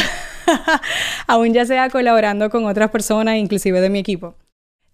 Aún 1.26 1.52
ya 1.52 1.66
sea 1.66 1.90
colaborando 1.90 2.48
con 2.48 2.64
otras 2.64 2.90
personas, 2.90 3.36
inclusive 3.36 3.80
de 3.80 3.90
mi 3.90 3.98
equipo. 3.98 4.36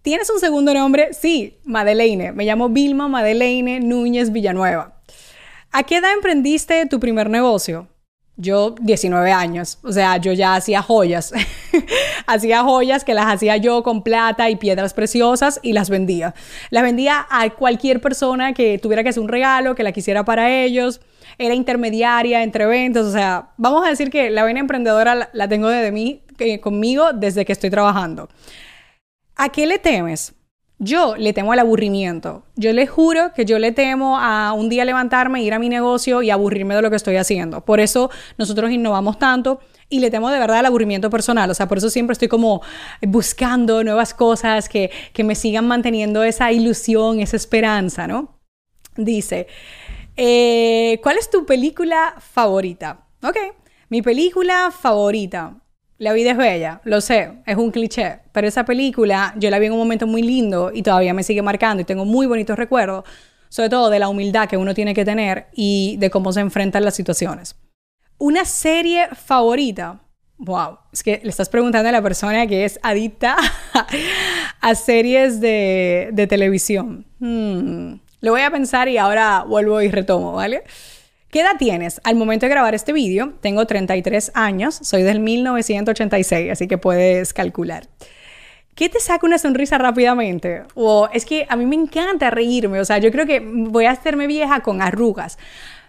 ¿Tienes 0.02 0.30
un 0.30 0.40
segundo 0.40 0.72
nombre? 0.74 1.12
Sí, 1.12 1.58
Madeleine. 1.64 2.32
Me 2.32 2.44
llamo 2.44 2.68
Vilma 2.68 3.08
Madeleine 3.08 3.78
Núñez 3.80 4.32
Villanueva. 4.32 5.00
¿A 5.70 5.82
qué 5.82 5.98
edad 5.98 6.12
emprendiste 6.14 6.86
tu 6.86 6.98
primer 6.98 7.28
negocio? 7.28 7.88
Yo 8.36 8.74
19 8.80 9.32
años, 9.32 9.78
o 9.82 9.92
sea, 9.92 10.16
yo 10.16 10.32
ya 10.32 10.54
hacía 10.54 10.80
joyas. 10.80 11.32
hacía 12.28 12.62
joyas 12.62 13.04
que 13.04 13.14
las 13.14 13.26
hacía 13.26 13.56
yo 13.56 13.82
con 13.82 14.02
plata 14.02 14.50
y 14.50 14.56
piedras 14.56 14.94
preciosas 14.94 15.58
y 15.62 15.72
las 15.72 15.90
vendía. 15.90 16.34
Las 16.70 16.82
vendía 16.82 17.26
a 17.30 17.50
cualquier 17.50 18.00
persona 18.00 18.52
que 18.52 18.78
tuviera 18.78 19.02
que 19.02 19.08
hacer 19.08 19.22
un 19.22 19.28
regalo, 19.28 19.74
que 19.74 19.82
la 19.82 19.92
quisiera 19.92 20.24
para 20.24 20.50
ellos. 20.50 21.00
Era 21.38 21.54
intermediaria 21.54 22.42
entre 22.42 22.64
eventos, 22.64 23.06
o 23.06 23.12
sea, 23.12 23.50
vamos 23.56 23.84
a 23.86 23.90
decir 23.90 24.10
que 24.10 24.30
la 24.30 24.44
vena 24.44 24.60
emprendedora 24.60 25.30
la, 25.32 25.48
tengo 25.48 25.68
desde 25.68 25.92
mí, 25.92 26.22
conmigo 26.60 27.12
desde 27.12 27.44
que 27.44 27.52
estoy 27.52 27.70
trabajando. 27.70 28.28
¿A 29.36 29.48
qué 29.50 29.66
le 29.66 29.78
temes? 29.78 30.34
Yo 30.80 31.16
le 31.16 31.32
temo 31.32 31.52
al 31.52 31.58
aburrimiento. 31.58 32.44
Yo 32.54 32.72
le 32.72 32.86
juro 32.86 33.32
que 33.34 33.44
yo 33.44 33.58
le 33.58 33.72
temo 33.72 34.16
a 34.18 34.52
un 34.52 34.68
día 34.68 34.84
levantarme, 34.84 35.42
ir 35.42 35.52
a 35.52 35.58
mi 35.58 35.68
negocio 35.68 36.22
y 36.22 36.30
aburrirme 36.30 36.76
de 36.76 36.82
lo 36.82 36.90
que 36.90 36.96
estoy 36.96 37.16
haciendo. 37.16 37.64
Por 37.64 37.80
eso 37.80 38.10
nosotros 38.36 38.70
innovamos 38.70 39.18
tanto 39.18 39.60
y 39.88 39.98
le 39.98 40.10
temo 40.10 40.30
de 40.30 40.38
verdad 40.38 40.58
al 40.58 40.66
aburrimiento 40.66 41.10
personal. 41.10 41.50
O 41.50 41.54
sea, 41.54 41.66
por 41.66 41.78
eso 41.78 41.90
siempre 41.90 42.12
estoy 42.12 42.28
como 42.28 42.62
buscando 43.02 43.82
nuevas 43.82 44.14
cosas 44.14 44.68
que, 44.68 44.92
que 45.12 45.24
me 45.24 45.34
sigan 45.34 45.66
manteniendo 45.66 46.22
esa 46.22 46.52
ilusión, 46.52 47.18
esa 47.18 47.36
esperanza, 47.36 48.06
¿no? 48.06 48.38
Dice, 48.96 49.48
eh, 50.16 51.00
¿cuál 51.02 51.18
es 51.18 51.28
tu 51.28 51.44
película 51.44 52.14
favorita? 52.20 53.06
Ok, 53.24 53.36
mi 53.88 54.00
película 54.02 54.70
favorita. 54.70 55.56
La 55.98 56.12
vida 56.12 56.30
es 56.30 56.36
bella, 56.36 56.80
lo 56.84 57.00
sé, 57.00 57.42
es 57.44 57.56
un 57.56 57.72
cliché, 57.72 58.20
pero 58.30 58.46
esa 58.46 58.64
película 58.64 59.34
yo 59.36 59.50
la 59.50 59.58
vi 59.58 59.66
en 59.66 59.72
un 59.72 59.80
momento 59.80 60.06
muy 60.06 60.22
lindo 60.22 60.70
y 60.72 60.82
todavía 60.82 61.12
me 61.12 61.24
sigue 61.24 61.42
marcando 61.42 61.82
y 61.82 61.84
tengo 61.84 62.04
muy 62.04 62.26
bonitos 62.26 62.56
recuerdos, 62.56 63.04
sobre 63.48 63.68
todo 63.68 63.90
de 63.90 63.98
la 63.98 64.08
humildad 64.08 64.48
que 64.48 64.56
uno 64.56 64.74
tiene 64.74 64.94
que 64.94 65.04
tener 65.04 65.48
y 65.56 65.96
de 65.98 66.08
cómo 66.08 66.32
se 66.32 66.38
enfrentan 66.38 66.84
las 66.84 66.94
situaciones. 66.94 67.56
Una 68.16 68.44
serie 68.44 69.08
favorita. 69.08 70.00
Wow, 70.36 70.78
es 70.92 71.02
que 71.02 71.20
le 71.20 71.30
estás 71.30 71.48
preguntando 71.48 71.88
a 71.88 71.92
la 71.92 72.00
persona 72.00 72.46
que 72.46 72.64
es 72.64 72.78
adicta 72.84 73.36
a 74.60 74.74
series 74.76 75.40
de, 75.40 76.26
televisión. 76.28 77.06
Hmm, 77.18 77.94
lo 78.20 78.30
voy 78.30 78.42
a 78.42 78.52
pensar 78.52 78.88
y 78.88 78.98
ahora 78.98 79.42
vuelvo 79.42 79.82
y 79.82 79.90
retomo, 79.90 80.34
¿vale? 80.34 80.62
¿Qué 81.30 81.40
edad 81.40 81.56
tienes? 81.58 82.00
Al 82.04 82.16
momento 82.16 82.46
de 82.46 82.50
grabar 82.50 82.74
este 82.74 82.94
vídeo, 82.94 83.34
tengo 83.42 83.66
33 83.66 84.32
años, 84.34 84.78
soy 84.80 85.02
del 85.02 85.20
1986, 85.20 86.50
así 86.50 86.66
que 86.66 86.78
puedes 86.78 87.34
calcular. 87.34 87.86
¿Qué 88.74 88.88
te 88.88 88.98
saca 88.98 89.26
una 89.26 89.36
sonrisa 89.36 89.76
rápidamente? 89.76 90.62
O 90.74 91.10
es 91.12 91.26
que 91.26 91.46
a 91.50 91.56
mí 91.56 91.66
me 91.66 91.74
encanta 91.74 92.30
reírme, 92.30 92.80
o 92.80 92.84
sea, 92.86 92.96
yo 92.96 93.10
creo 93.10 93.26
que 93.26 93.40
voy 93.40 93.84
a 93.84 93.90
hacerme 93.90 94.26
vieja 94.26 94.60
con 94.60 94.80
arrugas. 94.80 95.36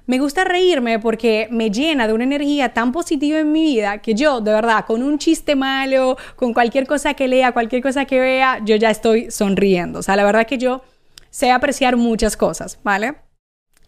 Me 0.08 0.20
gusta 0.20 0.44
reírme 0.44 1.00
porque 1.00 1.48
me 1.52 1.72
llena 1.72 2.06
de 2.08 2.14
una 2.14 2.26
energía 2.26 2.74
tan 2.74 2.92
positiva 2.92 3.40
en 3.40 3.54
mi 3.54 3.64
vida 3.64 4.00
que 4.00 4.16
yo, 4.16 4.42
de 4.42 4.52
verdad, 4.52 4.84
con 4.86 5.02
un 5.02 5.20
chiste 5.20 5.56
malo, 5.56 6.18
con 6.36 6.54
cualquier 6.54 6.86
cosa 6.86 7.14
que 7.14 7.30
lea, 7.30 7.54
cualquier 7.54 7.82
cosa 7.82 8.04
que 8.04 8.20
vea, 8.20 8.60
yo 8.66 8.76
ya 8.76 8.90
estoy 8.90 9.32
sonriendo. 9.32 10.00
O 10.00 10.04
sea, 10.04 10.18
la 10.18 10.26
verdad 10.26 10.46
que 10.46 10.58
yo 10.58 10.82
sé 11.30 11.50
apreciar 11.52 11.96
muchas 11.96 12.36
cosas, 12.36 12.80
¿vale? 12.84 13.29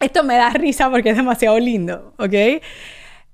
Esto 0.02 0.24
me 0.24 0.34
da 0.34 0.50
risa 0.50 0.90
porque 0.90 1.10
es 1.10 1.16
demasiado 1.16 1.58
lindo, 1.60 2.12
¿ok? 2.18 2.34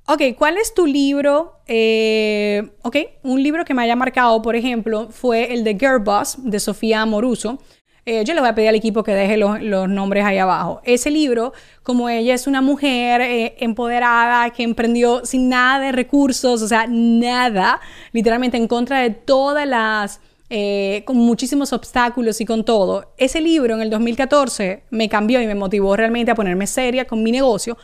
Ok, 0.07 0.23
¿cuál 0.37 0.59
es 0.59 0.75
tu 0.75 0.87
libro? 0.87 1.61
Eh, 1.67 2.63
ok, 2.83 2.97
un 3.23 3.43
libro 3.43 3.65
que 3.65 3.73
me 3.73 3.83
haya 3.83 3.97
marcado, 3.97 4.43
por 4.43 4.55
ejemplo, 4.55 5.09
fue 5.11 5.55
el 5.55 5.65
de 5.65 5.79
Girl 5.79 6.01
Boss 6.01 6.37
de 6.39 6.61
Sofía 6.61 7.07
Moruso. 7.07 7.59
Eh, 8.05 8.23
yo 8.25 8.35
le 8.35 8.41
voy 8.41 8.51
a 8.51 8.55
pedir 8.55 8.69
al 8.69 8.75
equipo 8.75 9.03
que 9.03 9.15
deje 9.15 9.39
los, 9.39 9.89
nombres 9.89 10.27
ahí 10.27 10.37
abajo. 10.37 10.83
Ese 10.85 11.11
libro, 11.11 11.55
como 11.83 12.11
ella 12.11 12.35
es 12.35 12.47
una 12.47 12.61
mujer 12.61 13.23
eh, 13.23 13.55
empoderada 13.61 14.51
que 14.51 14.63
emprendió 14.63 15.25
sin 15.25 15.49
nada 15.49 15.79
de 15.79 15.93
recursos, 15.93 16.61
o 16.61 16.69
sea, 16.69 16.87
nada, 16.87 17.81
literalmente 18.13 18.59
en 18.59 18.69
contra 18.69 19.01
de 19.01 19.11
todas 19.11 19.67
las 19.67 20.21
eh, 20.50 21.02
con 21.05 21.17
muchísimos 21.17 21.73
obstáculos 21.73 22.40
y 22.40 22.45
con 22.45 22.64
todo. 22.64 23.14
Ese 23.19 23.40
libro 23.40 23.75
en 23.75 23.83
el 23.83 23.90
2014 23.90 24.85
me 24.90 25.09
cambió 25.09 25.40
y 25.43 25.47
me 25.47 25.55
motivó 25.55 25.97
realmente 25.97 26.31
a 26.31 26.35
ponerme 26.35 26.67
seria 26.67 27.07
con 27.07 27.23
mi 27.23 27.33
negocio, 27.33 27.76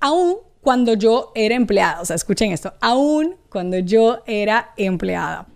aún 0.00 0.36
cuando 0.60 0.94
yo 0.94 1.32
era 1.34 1.54
empleada. 1.54 2.00
O 2.00 2.04
sea, 2.04 2.16
escuchen 2.16 2.52
esto, 2.52 2.74
aún 2.80 3.36
cuando 3.48 3.78
yo 3.78 4.22
era 4.26 4.72
empleada. 4.76 5.48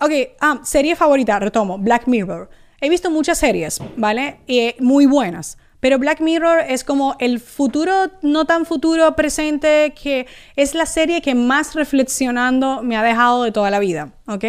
Ok, 0.00 0.12
ah, 0.40 0.60
serie 0.64 0.96
favorita, 0.96 1.38
retomo, 1.38 1.76
Black 1.76 2.06
Mirror. 2.06 2.48
He 2.80 2.88
visto 2.88 3.10
muchas 3.10 3.38
series, 3.38 3.80
¿vale? 3.96 4.40
Y 4.46 4.74
muy 4.78 5.04
buenas. 5.06 5.58
Pero 5.80 5.98
Black 5.98 6.20
Mirror 6.20 6.60
es 6.68 6.84
como 6.84 7.16
el 7.18 7.40
futuro, 7.40 7.92
no 8.22 8.44
tan 8.44 8.64
futuro 8.64 9.16
presente, 9.16 9.92
que 10.00 10.26
es 10.56 10.74
la 10.74 10.86
serie 10.86 11.20
que 11.20 11.34
más 11.34 11.74
reflexionando 11.74 12.82
me 12.82 12.96
ha 12.96 13.02
dejado 13.02 13.42
de 13.42 13.52
toda 13.52 13.70
la 13.70 13.78
vida, 13.78 14.12
¿ok? 14.26 14.44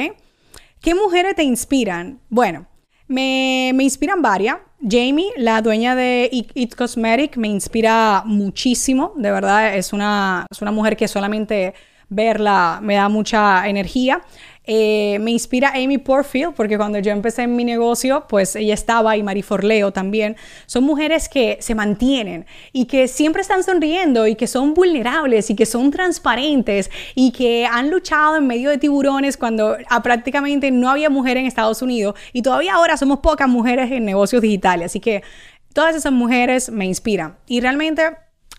¿Qué 0.81 0.95
mujeres 0.95 1.35
te 1.35 1.43
inspiran? 1.43 2.19
Bueno, 2.27 2.65
me, 3.07 3.71
me 3.75 3.83
inspiran 3.83 4.21
varias. 4.21 4.57
Jamie, 4.81 5.29
la 5.38 5.61
dueña 5.61 5.95
de 5.95 6.27
It 6.31 6.73
Cosmetic, 6.73 7.38
me 7.38 7.47
inspira 7.50 8.23
muchísimo. 8.25 9.13
De 9.15 9.29
verdad, 9.29 9.75
es 9.75 9.93
una, 9.93 10.47
es 10.50 10.59
una 10.59 10.71
mujer 10.71 10.97
que 10.97 11.07
solamente 11.07 11.75
verla 12.09 12.79
me 12.81 12.95
da 12.95 13.09
mucha 13.09 13.67
energía. 13.69 14.21
Eh, 14.63 15.18
me 15.20 15.32
inspira 15.32 15.70
Amy 15.70 15.98
Porfield, 15.98 16.53
porque 16.53 16.77
cuando 16.77 17.00
yo 17.00 17.12
empecé 17.12 17.44
en 17.44 17.56
mi 17.56 17.65
negocio, 17.65 18.25
pues 18.30 18.56
ella 18.56 18.75
estaba 18.75 19.18
y 19.18 19.24
Marie 19.24 19.41
Forleo 19.41 19.91
también. 19.91 20.36
Son 20.68 20.84
mujeres 20.84 21.27
que 21.30 21.58
se 21.62 21.74
mantienen 21.74 22.46
y 22.72 22.86
que 22.86 23.08
siempre 23.08 23.41
están 23.41 23.63
sonriendo 23.63 24.27
y 24.27 24.36
que 24.36 24.46
son 24.46 24.74
vulnerables 24.74 25.50
y 25.50 25.56
que 25.56 25.65
son 25.65 25.89
transparentes 25.89 26.91
y 27.15 27.32
que 27.32 27.65
han 27.65 27.89
luchado 27.89 28.38
en 28.38 28.46
medio 28.46 28.70
de 28.70 28.77
tiburones 28.77 29.36
cuando 29.36 29.77
ah, 29.89 30.03
prácticamente 30.03 30.70
no 30.70 30.89
había 30.89 31.10
mujer 31.10 31.38
en 31.38 31.48
Estados 31.48 31.82
Unidos 31.82 32.15
y 32.32 32.44
todavía 32.44 32.75
ahora 32.75 32.98
somos 32.98 33.20
pocas 33.20 33.50
mujeres 33.50 33.91
en 33.91 34.06
negocios 34.06 34.44
digitales. 34.44 34.88
Así 34.88 35.00
que 35.00 35.24
todas 35.74 35.96
esas 35.96 36.12
mujeres 36.12 36.70
me 36.70 36.86
inspiran. 36.86 37.38
Y 37.48 37.62
realmente, 37.62 38.03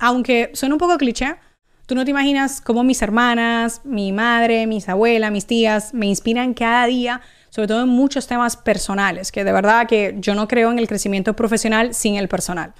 aunque 0.00 0.50
suena 0.54 0.74
un 0.74 0.78
poco 0.80 0.98
cliché, 0.98 1.36
Tú 1.86 1.94
no 1.94 2.04
te 2.04 2.10
imaginas 2.10 2.60
cómo 2.60 2.84
mis 2.84 3.02
hermanas, 3.02 3.80
mi 3.84 4.12
madre, 4.12 4.66
mis 4.66 4.88
abuelas, 4.88 5.32
mis 5.32 5.46
tías 5.46 5.92
me 5.92 6.06
inspiran 6.06 6.54
cada 6.54 6.86
día, 6.86 7.20
sobre 7.50 7.68
todo 7.68 7.82
en 7.82 7.88
muchos 7.88 8.26
temas 8.26 8.56
personales, 8.56 9.32
que 9.32 9.44
de 9.44 9.52
verdad 9.52 9.86
que 9.86 10.14
yo 10.18 10.34
no 10.34 10.46
creo 10.48 10.70
en 10.70 10.78
el 10.78 10.86
crecimiento 10.86 11.34
profesional 11.34 11.92
sin 11.92 12.16
el 12.16 12.28
personal. 12.28 12.72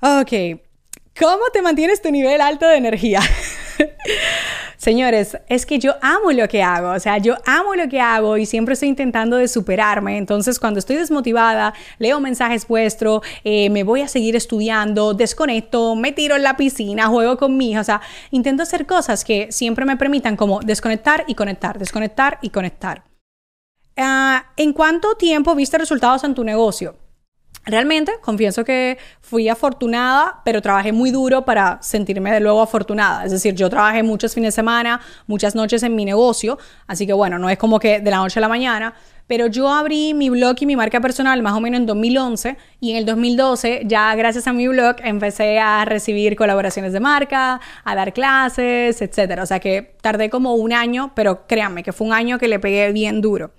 Ok, 0.00 0.60
¿cómo 1.18 1.44
te 1.52 1.62
mantienes 1.62 2.02
tu 2.02 2.10
nivel 2.10 2.40
alto 2.40 2.66
de 2.66 2.76
energía? 2.76 3.20
Señores, 4.78 5.36
es 5.48 5.66
que 5.66 5.80
yo 5.80 5.96
amo 6.00 6.30
lo 6.30 6.46
que 6.46 6.62
hago, 6.62 6.92
o 6.92 7.00
sea, 7.00 7.18
yo 7.18 7.34
amo 7.46 7.74
lo 7.74 7.88
que 7.88 8.00
hago 8.00 8.36
y 8.36 8.46
siempre 8.46 8.74
estoy 8.74 8.88
intentando 8.88 9.36
de 9.36 9.48
superarme. 9.48 10.16
Entonces, 10.16 10.60
cuando 10.60 10.78
estoy 10.78 10.94
desmotivada, 10.94 11.74
leo 11.98 12.20
mensajes 12.20 12.66
vuestros, 12.68 13.22
eh, 13.42 13.70
me 13.70 13.82
voy 13.82 14.02
a 14.02 14.08
seguir 14.08 14.36
estudiando, 14.36 15.14
desconecto, 15.14 15.96
me 15.96 16.12
tiro 16.12 16.36
en 16.36 16.44
la 16.44 16.56
piscina, 16.56 17.08
juego 17.08 17.36
con 17.36 17.56
mi 17.56 17.72
hija, 17.72 17.80
o 17.80 17.84
sea, 17.84 18.00
intento 18.30 18.62
hacer 18.62 18.86
cosas 18.86 19.24
que 19.24 19.50
siempre 19.50 19.84
me 19.84 19.96
permitan 19.96 20.36
como 20.36 20.60
desconectar 20.60 21.24
y 21.26 21.34
conectar, 21.34 21.76
desconectar 21.76 22.38
y 22.40 22.50
conectar. 22.50 23.02
Ah, 23.96 24.52
¿En 24.56 24.72
cuánto 24.72 25.16
tiempo 25.16 25.56
viste 25.56 25.76
resultados 25.76 26.22
en 26.22 26.36
tu 26.36 26.44
negocio? 26.44 26.94
Realmente, 27.68 28.12
confieso 28.22 28.64
que 28.64 28.96
fui 29.20 29.46
afortunada, 29.50 30.40
pero 30.42 30.62
trabajé 30.62 30.90
muy 30.90 31.10
duro 31.10 31.44
para 31.44 31.78
sentirme 31.82 32.32
de 32.32 32.40
nuevo 32.40 32.62
afortunada. 32.62 33.26
Es 33.26 33.30
decir, 33.30 33.54
yo 33.54 33.68
trabajé 33.68 34.02
muchos 34.02 34.32
fines 34.32 34.54
de 34.54 34.56
semana, 34.56 35.02
muchas 35.26 35.54
noches 35.54 35.82
en 35.82 35.94
mi 35.94 36.06
negocio, 36.06 36.58
así 36.86 37.06
que 37.06 37.12
bueno, 37.12 37.38
no 37.38 37.50
es 37.50 37.58
como 37.58 37.78
que 37.78 38.00
de 38.00 38.10
la 38.10 38.16
noche 38.16 38.38
a 38.38 38.40
la 38.40 38.48
mañana, 38.48 38.94
pero 39.26 39.48
yo 39.48 39.68
abrí 39.68 40.14
mi 40.14 40.30
blog 40.30 40.56
y 40.60 40.64
mi 40.64 40.76
marca 40.76 41.02
personal 41.02 41.42
más 41.42 41.52
o 41.52 41.60
menos 41.60 41.80
en 41.80 41.84
2011 41.84 42.56
y 42.80 42.92
en 42.92 42.96
el 42.96 43.04
2012 43.04 43.82
ya 43.84 44.14
gracias 44.14 44.46
a 44.46 44.54
mi 44.54 44.66
blog 44.66 44.96
empecé 45.04 45.58
a 45.58 45.84
recibir 45.84 46.36
colaboraciones 46.36 46.94
de 46.94 47.00
marca, 47.00 47.60
a 47.84 47.94
dar 47.94 48.14
clases, 48.14 49.02
etc. 49.02 49.40
O 49.42 49.46
sea 49.46 49.60
que 49.60 49.94
tardé 50.00 50.30
como 50.30 50.54
un 50.54 50.72
año, 50.72 51.12
pero 51.14 51.46
créanme 51.46 51.82
que 51.82 51.92
fue 51.92 52.06
un 52.06 52.14
año 52.14 52.38
que 52.38 52.48
le 52.48 52.58
pegué 52.58 52.92
bien 52.92 53.20
duro. 53.20 53.52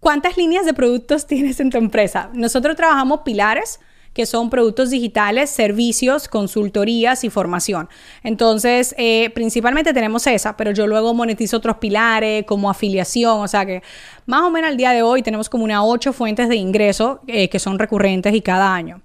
¿Cuántas 0.00 0.36
líneas 0.36 0.66
de 0.66 0.74
productos 0.74 1.26
tienes 1.28 1.60
en 1.60 1.70
tu 1.70 1.78
empresa? 1.78 2.30
Nosotros 2.32 2.76
trabajamos 2.76 3.20
pilares 3.20 3.80
que 4.16 4.24
son 4.24 4.48
productos 4.48 4.88
digitales, 4.88 5.50
servicios, 5.50 6.26
consultorías 6.26 7.22
y 7.22 7.28
formación. 7.28 7.90
Entonces, 8.22 8.94
eh, 8.96 9.28
principalmente 9.34 9.92
tenemos 9.92 10.26
esa, 10.26 10.56
pero 10.56 10.70
yo 10.70 10.86
luego 10.86 11.12
monetizo 11.12 11.58
otros 11.58 11.76
pilares 11.76 12.46
como 12.46 12.70
afiliación, 12.70 13.40
o 13.40 13.46
sea 13.46 13.66
que 13.66 13.82
más 14.24 14.40
o 14.40 14.50
menos 14.50 14.70
al 14.70 14.78
día 14.78 14.92
de 14.92 15.02
hoy 15.02 15.22
tenemos 15.22 15.50
como 15.50 15.64
una 15.64 15.84
ocho 15.84 16.14
fuentes 16.14 16.48
de 16.48 16.56
ingreso 16.56 17.20
eh, 17.26 17.50
que 17.50 17.58
son 17.58 17.78
recurrentes 17.78 18.34
y 18.34 18.40
cada 18.40 18.74
año. 18.74 19.02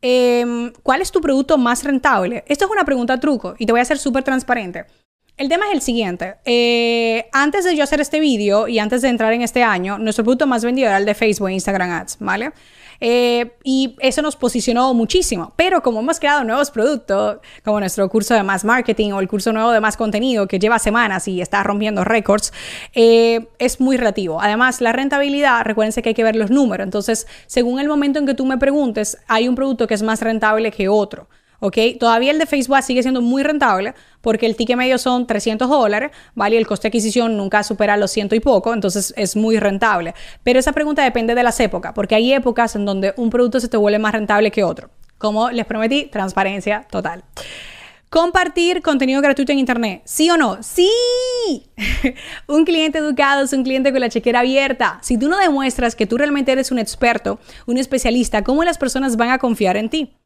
Em, 0.00 0.72
¿Cuál 0.82 1.02
es 1.02 1.12
tu 1.12 1.20
producto 1.20 1.56
más 1.56 1.84
rentable? 1.84 2.42
Esto 2.48 2.64
es 2.64 2.70
una 2.72 2.84
pregunta 2.84 3.20
truco 3.20 3.54
y 3.60 3.66
te 3.66 3.70
voy 3.70 3.80
a 3.80 3.84
ser 3.84 3.98
súper 3.98 4.24
transparente. 4.24 4.86
El 5.36 5.48
tema 5.48 5.66
es 5.68 5.72
el 5.72 5.80
siguiente. 5.80 6.36
Eh, 6.44 7.28
antes 7.32 7.64
de 7.64 7.74
yo 7.74 7.82
hacer 7.82 8.00
este 8.00 8.20
vídeo 8.20 8.68
y 8.68 8.78
antes 8.78 9.02
de 9.02 9.08
entrar 9.08 9.32
en 9.32 9.42
este 9.42 9.62
año, 9.62 9.98
nuestro 9.98 10.24
producto 10.24 10.46
más 10.46 10.64
vendido 10.64 10.88
era 10.88 10.98
el 10.98 11.06
de 11.06 11.14
Facebook 11.14 11.48
e 11.48 11.54
Instagram 11.54 11.90
Ads, 11.90 12.18
¿vale? 12.20 12.52
Eh, 13.00 13.56
y 13.64 13.96
eso 13.98 14.22
nos 14.22 14.36
posicionó 14.36 14.94
muchísimo. 14.94 15.54
Pero 15.56 15.82
como 15.82 15.98
hemos 16.00 16.20
creado 16.20 16.44
nuevos 16.44 16.70
productos, 16.70 17.38
como 17.64 17.80
nuestro 17.80 18.08
curso 18.08 18.34
de 18.34 18.44
más 18.44 18.64
marketing 18.64 19.10
o 19.10 19.20
el 19.20 19.26
curso 19.26 19.52
nuevo 19.52 19.72
de 19.72 19.80
más 19.80 19.96
contenido 19.96 20.46
que 20.46 20.60
lleva 20.60 20.78
semanas 20.78 21.26
y 21.26 21.40
está 21.40 21.64
rompiendo 21.64 22.04
récords, 22.04 22.52
eh, 22.94 23.48
es 23.58 23.80
muy 23.80 23.96
relativo. 23.96 24.40
Además, 24.40 24.80
la 24.80 24.92
rentabilidad, 24.92 25.64
recuérdense 25.64 26.02
que 26.02 26.10
hay 26.10 26.14
que 26.14 26.22
ver 26.22 26.36
los 26.36 26.50
números. 26.50 26.84
Entonces, 26.84 27.26
según 27.46 27.80
el 27.80 27.88
momento 27.88 28.20
en 28.20 28.26
que 28.26 28.34
tú 28.34 28.46
me 28.46 28.58
preguntes, 28.58 29.18
hay 29.26 29.48
un 29.48 29.56
producto 29.56 29.88
que 29.88 29.94
es 29.94 30.02
más 30.02 30.20
rentable 30.20 30.70
que 30.70 30.88
otro. 30.88 31.26
¿Ok? 31.62 31.78
Todavía 31.98 32.32
el 32.32 32.40
de 32.40 32.46
Facebook 32.46 32.82
sigue 32.82 33.02
siendo 33.02 33.22
muy 33.22 33.44
rentable 33.44 33.94
porque 34.20 34.46
el 34.46 34.56
ticket 34.56 34.76
medio 34.76 34.98
son 34.98 35.28
300 35.28 35.68
dólares, 35.68 36.10
¿vale? 36.34 36.56
Y 36.56 36.58
el 36.58 36.66
coste 36.66 36.88
de 36.88 36.88
adquisición 36.88 37.36
nunca 37.36 37.62
supera 37.62 37.96
los 37.96 38.10
ciento 38.10 38.34
y 38.34 38.40
poco, 38.40 38.74
entonces 38.74 39.14
es 39.16 39.36
muy 39.36 39.58
rentable. 39.58 40.14
Pero 40.42 40.58
esa 40.58 40.72
pregunta 40.72 41.04
depende 41.04 41.36
de 41.36 41.42
las 41.44 41.60
épocas, 41.60 41.92
porque 41.94 42.16
hay 42.16 42.32
épocas 42.32 42.74
en 42.74 42.84
donde 42.84 43.14
un 43.16 43.30
producto 43.30 43.60
se 43.60 43.68
te 43.68 43.76
vuelve 43.76 44.00
más 44.00 44.12
rentable 44.12 44.50
que 44.50 44.64
otro. 44.64 44.90
Como 45.18 45.50
les 45.50 45.64
prometí, 45.64 46.06
transparencia 46.06 46.84
total. 46.90 47.22
Compartir 48.10 48.82
contenido 48.82 49.22
gratuito 49.22 49.52
en 49.52 49.60
Internet. 49.60 50.02
¿Sí 50.04 50.28
o 50.30 50.36
no? 50.36 50.58
Sí. 50.62 50.90
un 52.48 52.64
cliente 52.64 52.98
educado 52.98 53.44
es 53.44 53.52
un 53.52 53.62
cliente 53.62 53.92
con 53.92 54.00
la 54.00 54.08
chequera 54.08 54.40
abierta. 54.40 54.98
Si 55.00 55.16
tú 55.16 55.28
no 55.28 55.38
demuestras 55.38 55.94
que 55.94 56.06
tú 56.06 56.18
realmente 56.18 56.50
eres 56.50 56.72
un 56.72 56.80
experto, 56.80 57.38
un 57.66 57.78
especialista, 57.78 58.42
¿cómo 58.42 58.64
las 58.64 58.78
personas 58.78 59.16
van 59.16 59.30
a 59.30 59.38
confiar 59.38 59.76
en 59.76 59.88
ti? 59.88 60.16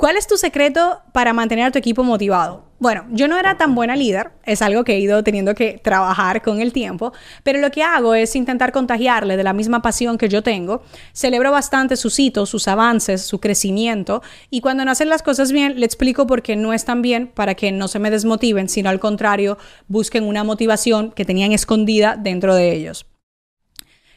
¿Cuál 0.00 0.16
es 0.16 0.26
tu 0.26 0.38
secreto 0.38 1.02
para 1.12 1.34
mantener 1.34 1.66
a 1.66 1.70
tu 1.70 1.78
equipo 1.78 2.02
motivado? 2.02 2.64
Bueno, 2.78 3.04
yo 3.10 3.28
no 3.28 3.38
era 3.38 3.58
tan 3.58 3.74
buena 3.74 3.96
líder, 3.96 4.30
es 4.46 4.62
algo 4.62 4.82
que 4.82 4.94
he 4.94 4.98
ido 4.98 5.22
teniendo 5.22 5.54
que 5.54 5.78
trabajar 5.84 6.40
con 6.40 6.62
el 6.62 6.72
tiempo, 6.72 7.12
pero 7.42 7.60
lo 7.60 7.70
que 7.70 7.82
hago 7.82 8.14
es 8.14 8.34
intentar 8.34 8.72
contagiarle 8.72 9.36
de 9.36 9.44
la 9.44 9.52
misma 9.52 9.82
pasión 9.82 10.16
que 10.16 10.30
yo 10.30 10.42
tengo. 10.42 10.80
Celebro 11.12 11.52
bastante 11.52 11.96
sus 11.96 12.18
hitos, 12.18 12.48
sus 12.48 12.66
avances, 12.66 13.20
su 13.20 13.40
crecimiento 13.40 14.22
y 14.48 14.62
cuando 14.62 14.86
no 14.86 14.90
hacen 14.90 15.10
las 15.10 15.22
cosas 15.22 15.52
bien, 15.52 15.78
le 15.78 15.84
explico 15.84 16.26
por 16.26 16.40
qué 16.40 16.56
no 16.56 16.72
están 16.72 17.02
bien 17.02 17.26
para 17.26 17.54
que 17.54 17.70
no 17.70 17.86
se 17.86 17.98
me 17.98 18.10
desmotiven, 18.10 18.70
sino 18.70 18.88
al 18.88 19.00
contrario, 19.00 19.58
busquen 19.86 20.24
una 20.24 20.44
motivación 20.44 21.10
que 21.10 21.26
tenían 21.26 21.52
escondida 21.52 22.16
dentro 22.16 22.54
de 22.54 22.72
ellos. 22.72 23.04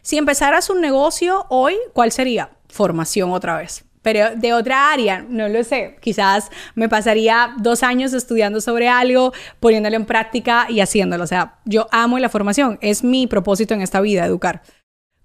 Si 0.02 0.18
empezaras 0.18 0.70
un 0.70 0.80
negocio 0.80 1.46
hoy, 1.50 1.76
¿cuál 1.92 2.14
sería? 2.14 2.52
Formación 2.70 3.32
otra 3.32 3.58
vez 3.58 3.84
pero 4.04 4.36
de 4.36 4.54
otra 4.54 4.92
área, 4.92 5.26
no 5.28 5.50
lo 5.50 5.64
sé. 5.64 5.98
Quizás 6.00 6.52
me 6.76 6.88
pasaría 6.88 7.56
dos 7.58 7.82
años 7.82 8.14
estudiando 8.14 8.62
sobre 8.62 8.88
algo, 8.88 9.34
poniéndolo 9.60 9.96
en 9.96 10.06
práctica 10.06 10.68
y 10.70 10.82
haciéndolo. 10.82 11.24
O 11.24 11.28
sea, 11.28 11.56
yo 11.66 11.88
amo 11.92 12.20
la 12.20 12.30
formación, 12.30 12.78
es 12.82 13.04
mi 13.04 13.26
propósito 13.26 13.74
en 13.74 13.82
esta 13.82 14.02
vida, 14.02 14.26
educar. 14.26 14.62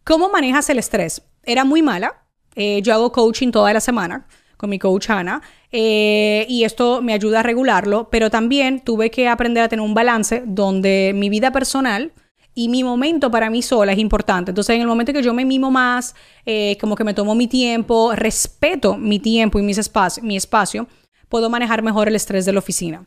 ¿Cómo 0.04 0.30
manejas 0.30 0.70
el 0.70 0.78
estrés? 0.78 1.23
Era 1.44 1.64
muy 1.64 1.82
mala. 1.82 2.25
Eh, 2.54 2.80
yo 2.82 2.94
hago 2.94 3.12
coaching 3.12 3.50
toda 3.50 3.73
la 3.75 3.80
semana 3.80 4.26
con 4.56 4.68
mi 4.68 4.78
coach 4.78 5.08
Ana 5.08 5.40
eh, 5.70 6.44
y 6.49 6.64
esto 6.64 7.00
me 7.00 7.14
ayuda 7.14 7.40
a 7.40 7.42
regularlo, 7.42 8.08
pero 8.11 8.30
también 8.30 8.80
tuve 8.80 9.11
que 9.11 9.28
aprender 9.28 9.62
a 9.62 9.68
tener 9.68 9.85
un 9.85 9.94
balance 9.94 10.42
donde 10.44 11.12
mi 11.14 11.30
vida 11.30 11.52
personal 11.52 12.12
y 12.55 12.69
mi 12.69 12.83
momento 12.83 13.31
para 13.31 13.50
mí 13.50 13.62
sola 13.62 13.93
es 13.93 13.99
importante. 13.99 14.50
Entonces, 14.50 14.75
en 14.75 14.83
el 14.83 14.88
momento 14.88 15.12
que 15.12 15.23
yo 15.23 15.33
me 15.33 15.45
mimo 15.45 15.71
más, 15.71 16.14
eh, 16.45 16.76
como 16.81 16.97
que 16.97 17.05
me 17.05 17.14
tomo 17.14 17.35
mi 17.35 17.47
tiempo, 17.47 18.12
respeto 18.14 18.97
mi 18.97 19.19
tiempo 19.19 19.59
y 19.59 19.62
mis 19.62 19.78
espacio, 19.78 20.23
mi 20.23 20.37
espacio, 20.37 20.87
puedo 21.28 21.50
manejar 21.50 21.83
mejor 21.83 22.09
el 22.09 22.17
estrés 22.17 22.45
de 22.45 22.52
la 22.52 22.59
oficina. 22.59 23.07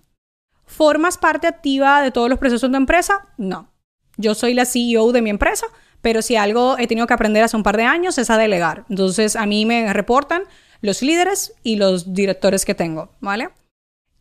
¿Formas 0.66 1.18
parte 1.18 1.48
activa 1.48 2.02
de 2.02 2.12
todos 2.12 2.30
los 2.30 2.40
procesos 2.40 2.72
de 2.72 2.78
empresa? 2.78 3.28
No. 3.38 3.70
Yo 4.18 4.36
soy 4.36 4.54
la 4.54 4.66
CEO 4.66 5.12
de 5.12 5.22
mi 5.22 5.30
empresa, 5.30 5.66
pero 6.02 6.22
si 6.22 6.36
algo 6.36 6.78
he 6.78 6.88
tenido 6.88 7.08
que 7.08 7.14
aprender 7.14 7.44
hace 7.44 7.58
un 7.58 7.64
par 7.64 7.78
de 7.78 7.84
años 7.84 8.18
es 8.18 8.30
a 8.30 8.38
delegar. 8.38 8.86
Entonces, 8.90 9.36
a 9.36 9.46
mí 9.46 9.66
me 9.66 9.92
reportan 9.92 10.44
los 10.82 11.02
líderes 11.02 11.54
y 11.64 11.76
los 11.76 12.14
directores 12.14 12.66
que 12.66 12.76
tengo, 12.76 13.10
¿vale? 13.20 13.50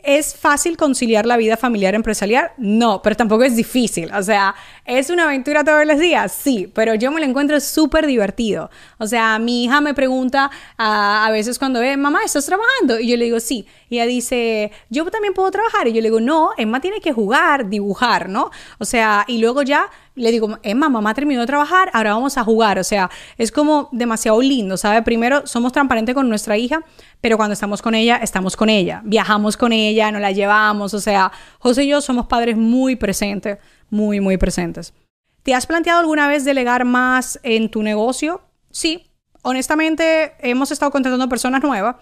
¿Es 0.04 0.34
fácil 0.34 0.76
conciliar 0.76 1.26
la 1.26 1.36
vida 1.36 1.56
familiar 1.56 1.94
empresarial? 1.94 2.52
No, 2.58 3.02
pero 3.02 3.16
tampoco 3.16 3.44
es 3.44 3.56
difícil. 3.56 4.12
O 4.14 4.22
sea, 4.22 4.54
¿es 4.84 5.10
una 5.10 5.24
aventura 5.24 5.64
todos 5.64 5.86
los 5.86 5.98
días? 5.98 6.32
Sí, 6.32 6.70
pero 6.74 6.94
yo 6.94 7.10
me 7.10 7.20
lo 7.20 7.26
encuentro 7.26 7.60
súper 7.60 8.06
divertido. 8.06 8.70
O 8.98 9.06
sea, 9.06 9.38
mi 9.38 9.64
hija 9.64 9.80
me 9.80 9.94
pregunta 9.94 10.50
a, 10.76 11.26
a 11.26 11.30
veces 11.30 11.58
cuando 11.58 11.80
ve, 11.80 11.96
mamá, 11.96 12.20
¿estás 12.24 12.46
trabajando? 12.46 12.98
Y 12.98 13.08
yo 13.08 13.16
le 13.16 13.24
digo, 13.26 13.40
sí. 13.40 13.66
Y 13.88 13.96
ella 13.96 14.06
dice, 14.06 14.72
yo 14.88 15.04
también 15.10 15.34
puedo 15.34 15.50
trabajar. 15.50 15.88
Y 15.88 15.92
yo 15.92 16.00
le 16.00 16.08
digo, 16.08 16.20
no, 16.20 16.50
Emma 16.56 16.80
tiene 16.80 17.00
que 17.00 17.12
jugar, 17.12 17.68
dibujar, 17.68 18.28
¿no? 18.28 18.50
O 18.78 18.84
sea, 18.84 19.24
y 19.26 19.38
luego 19.38 19.62
ya 19.62 19.88
le 20.14 20.30
digo, 20.32 20.58
Emma, 20.62 20.88
mamá 20.88 21.14
terminó 21.14 21.40
de 21.40 21.46
trabajar, 21.46 21.90
ahora 21.92 22.14
vamos 22.14 22.36
a 22.36 22.44
jugar. 22.44 22.78
O 22.78 22.84
sea, 22.84 23.10
es 23.38 23.50
como 23.50 23.88
demasiado 23.92 24.40
lindo, 24.40 24.76
¿sabe? 24.76 25.02
Primero, 25.02 25.46
somos 25.46 25.72
transparentes 25.72 26.14
con 26.14 26.28
nuestra 26.28 26.56
hija, 26.56 26.84
pero 27.20 27.36
cuando 27.36 27.52
estamos 27.52 27.82
con 27.82 27.94
ella, 27.94 28.16
estamos 28.16 28.56
con 28.56 28.68
ella. 28.70 29.02
Viajamos 29.04 29.56
con 29.56 29.72
ella, 29.72 30.10
nos 30.10 30.20
la 30.20 30.32
llevamos. 30.32 30.94
O 30.94 31.00
sea, 31.00 31.32
José 31.58 31.84
y 31.84 31.88
yo 31.88 32.00
somos 32.00 32.26
padres 32.26 32.56
muy 32.56 32.96
presentes, 32.96 33.58
muy, 33.90 34.20
muy 34.20 34.36
presentes. 34.36 34.94
¿Te 35.42 35.54
has 35.54 35.66
planteado 35.66 36.00
alguna 36.00 36.28
vez 36.28 36.44
delegar 36.44 36.84
más 36.84 37.40
en 37.42 37.70
tu 37.70 37.82
negocio? 37.82 38.42
Sí. 38.70 39.06
Honestamente, 39.42 40.34
hemos 40.40 40.70
estado 40.70 40.90
contratando 40.90 41.28
personas 41.28 41.62
nuevas 41.62 41.96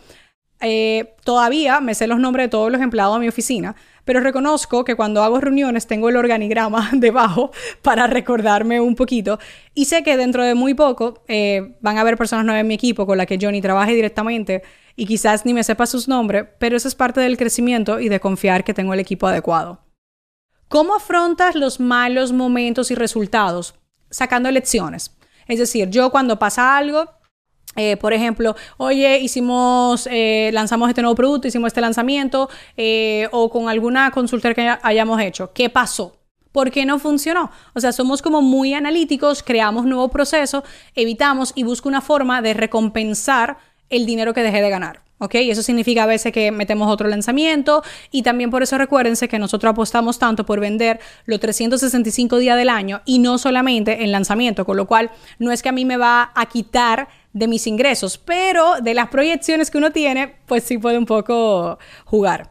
eh, 0.61 1.15
todavía 1.23 1.81
me 1.81 1.95
sé 1.95 2.09
los 2.09 2.19
nombres 2.19 2.47
de 2.47 2.49
todos 2.49 2.73
los 2.73 2.81
empleados 2.81 3.15
de 3.15 3.21
mi 3.21 3.29
oficina, 3.29 3.77
pero 4.05 4.19
reconozco 4.19 4.85
que 4.85 4.97
cuando 4.97 5.23
hago 5.23 5.41
reuniones 5.41 5.87
tengo 5.87 6.09
el 6.09 6.17
organigrama 6.17 6.91
debajo 6.95 7.53
para 7.83 8.09
recordarme 8.09 8.81
un 8.81 8.97
poquito 8.97 9.39
y 9.75 9.85
sé 9.85 10.03
que 10.03 10.17
dentro 10.17 10.43
de 10.43 10.55
muy 10.55 10.75
poco 10.75 11.23
eh, 11.29 11.77
van 11.81 11.97
a 11.99 12.01
haber 12.01 12.17
personas 12.17 12.45
nuevas 12.45 12.63
en 12.63 12.67
mi 12.67 12.75
equipo 12.75 13.07
con 13.07 13.19
las 13.19 13.29
que 13.29 13.39
yo 13.39 13.53
ni 13.53 13.61
trabaje 13.61 13.95
directamente 13.95 14.63
y 14.99 15.07
quizás 15.07 15.47
ni 15.47 15.55
me 15.55 15.63
sepa 15.63 15.87
sus 15.87 16.09
nombres, 16.09 16.47
pero 16.59 16.77
eso 16.77 16.89
es 16.89 16.97
parte 16.97 17.21
del 17.21 17.37
crecimiento 17.37 18.01
y 18.01 18.09
de 18.09 18.19
confiar 18.19 18.65
que 18.65 18.75
tengo 18.75 18.93
el 18.93 18.99
equipo 18.99 19.29
adecuado. 19.29 19.79
¿Cómo 20.67 20.97
afrontas 20.97 21.55
los 21.55 21.79
malos 21.79 22.33
momentos 22.33 22.91
y 22.91 22.97
resultados? 22.97 23.77
Sacando 24.11 24.51
lecciones. 24.51 25.17
Es 25.47 25.61
decir, 25.61 25.89
yo 25.89 26.11
cuando 26.11 26.41
pasa 26.41 26.77
algo, 26.77 27.09
eh, 27.77 27.97
por 27.97 28.13
ejemplo, 28.13 28.57
oye, 28.77 29.21
hicimos, 29.21 30.09
eh, 30.11 30.51
lanzamos 30.53 30.89
este 30.89 31.03
nuevo 31.03 31.15
producto, 31.15 31.47
hicimos 31.47 31.69
este 31.69 31.81
lanzamiento, 31.81 32.51
eh, 32.77 33.29
o 33.31 33.51
con 33.51 33.69
alguna 33.69 34.11
consulta 34.11 34.53
que 34.53 34.77
hayamos 34.83 35.21
hecho. 35.21 35.53
¿Qué 35.53 35.71
pasó? 35.71 36.17
¿Por 36.51 36.73
qué 36.73 36.85
no 36.85 36.99
funcionó? 36.99 37.53
O 37.75 37.81
sea, 37.81 37.93
somos 37.93 38.21
como 38.21 38.43
muy 38.43 38.75
analíticos, 38.75 39.45
creamos 39.45 39.85
nuevo 39.85 40.09
proceso, 40.09 40.65
evitamos 40.97 41.53
y 41.55 41.63
busco 41.63 41.89
una 41.89 42.01
forma 42.01 42.43
de 42.43 42.55
recompensar 42.55 43.59
el 43.91 44.07
dinero 44.07 44.35
que 44.35 44.43
dejé 44.43 44.63
de 44.63 44.71
ganar. 44.71 45.03
¿Ok? 45.21 45.35
Y 45.35 45.51
eso 45.51 45.63
significa 45.65 46.05
a 46.05 46.07
veces 46.07 46.33
que 46.33 46.53
metemos 46.53 46.89
otro 46.89 47.09
lanzamiento 47.09 47.83
y 48.13 48.23
también 48.23 48.51
por 48.51 48.63
eso 48.63 48.79
recuérdense 48.79 49.27
que 49.27 49.41
nosotros 49.41 49.73
apostamos 49.73 50.21
tanto 50.21 50.47
por 50.47 50.61
vender 50.61 51.01
los 51.27 51.41
365 51.41 52.39
días 52.39 52.57
del 52.57 52.69
año 52.69 53.03
y 53.05 53.19
no 53.19 53.37
solamente 53.37 54.05
en 54.05 54.13
lanzamiento, 54.13 54.65
con 54.65 54.77
lo 54.77 54.87
cual 54.87 55.11
no 55.41 55.51
es 55.51 55.63
que 55.63 55.71
a 55.71 55.73
mí 55.73 55.85
me 55.85 55.97
va 55.97 56.31
a 56.37 56.47
quitar 56.47 57.09
de 57.33 57.49
mis 57.49 57.67
ingresos, 57.67 58.17
pero 58.17 58.81
de 58.81 58.95
las 58.95 59.09
proyecciones 59.09 59.73
que 59.73 59.79
uno 59.79 59.91
tiene, 59.91 60.37
pues 60.47 60.63
sí 60.63 60.79
puede 60.79 60.99
un 60.99 61.07
poco 61.07 61.79
jugar. 62.05 62.51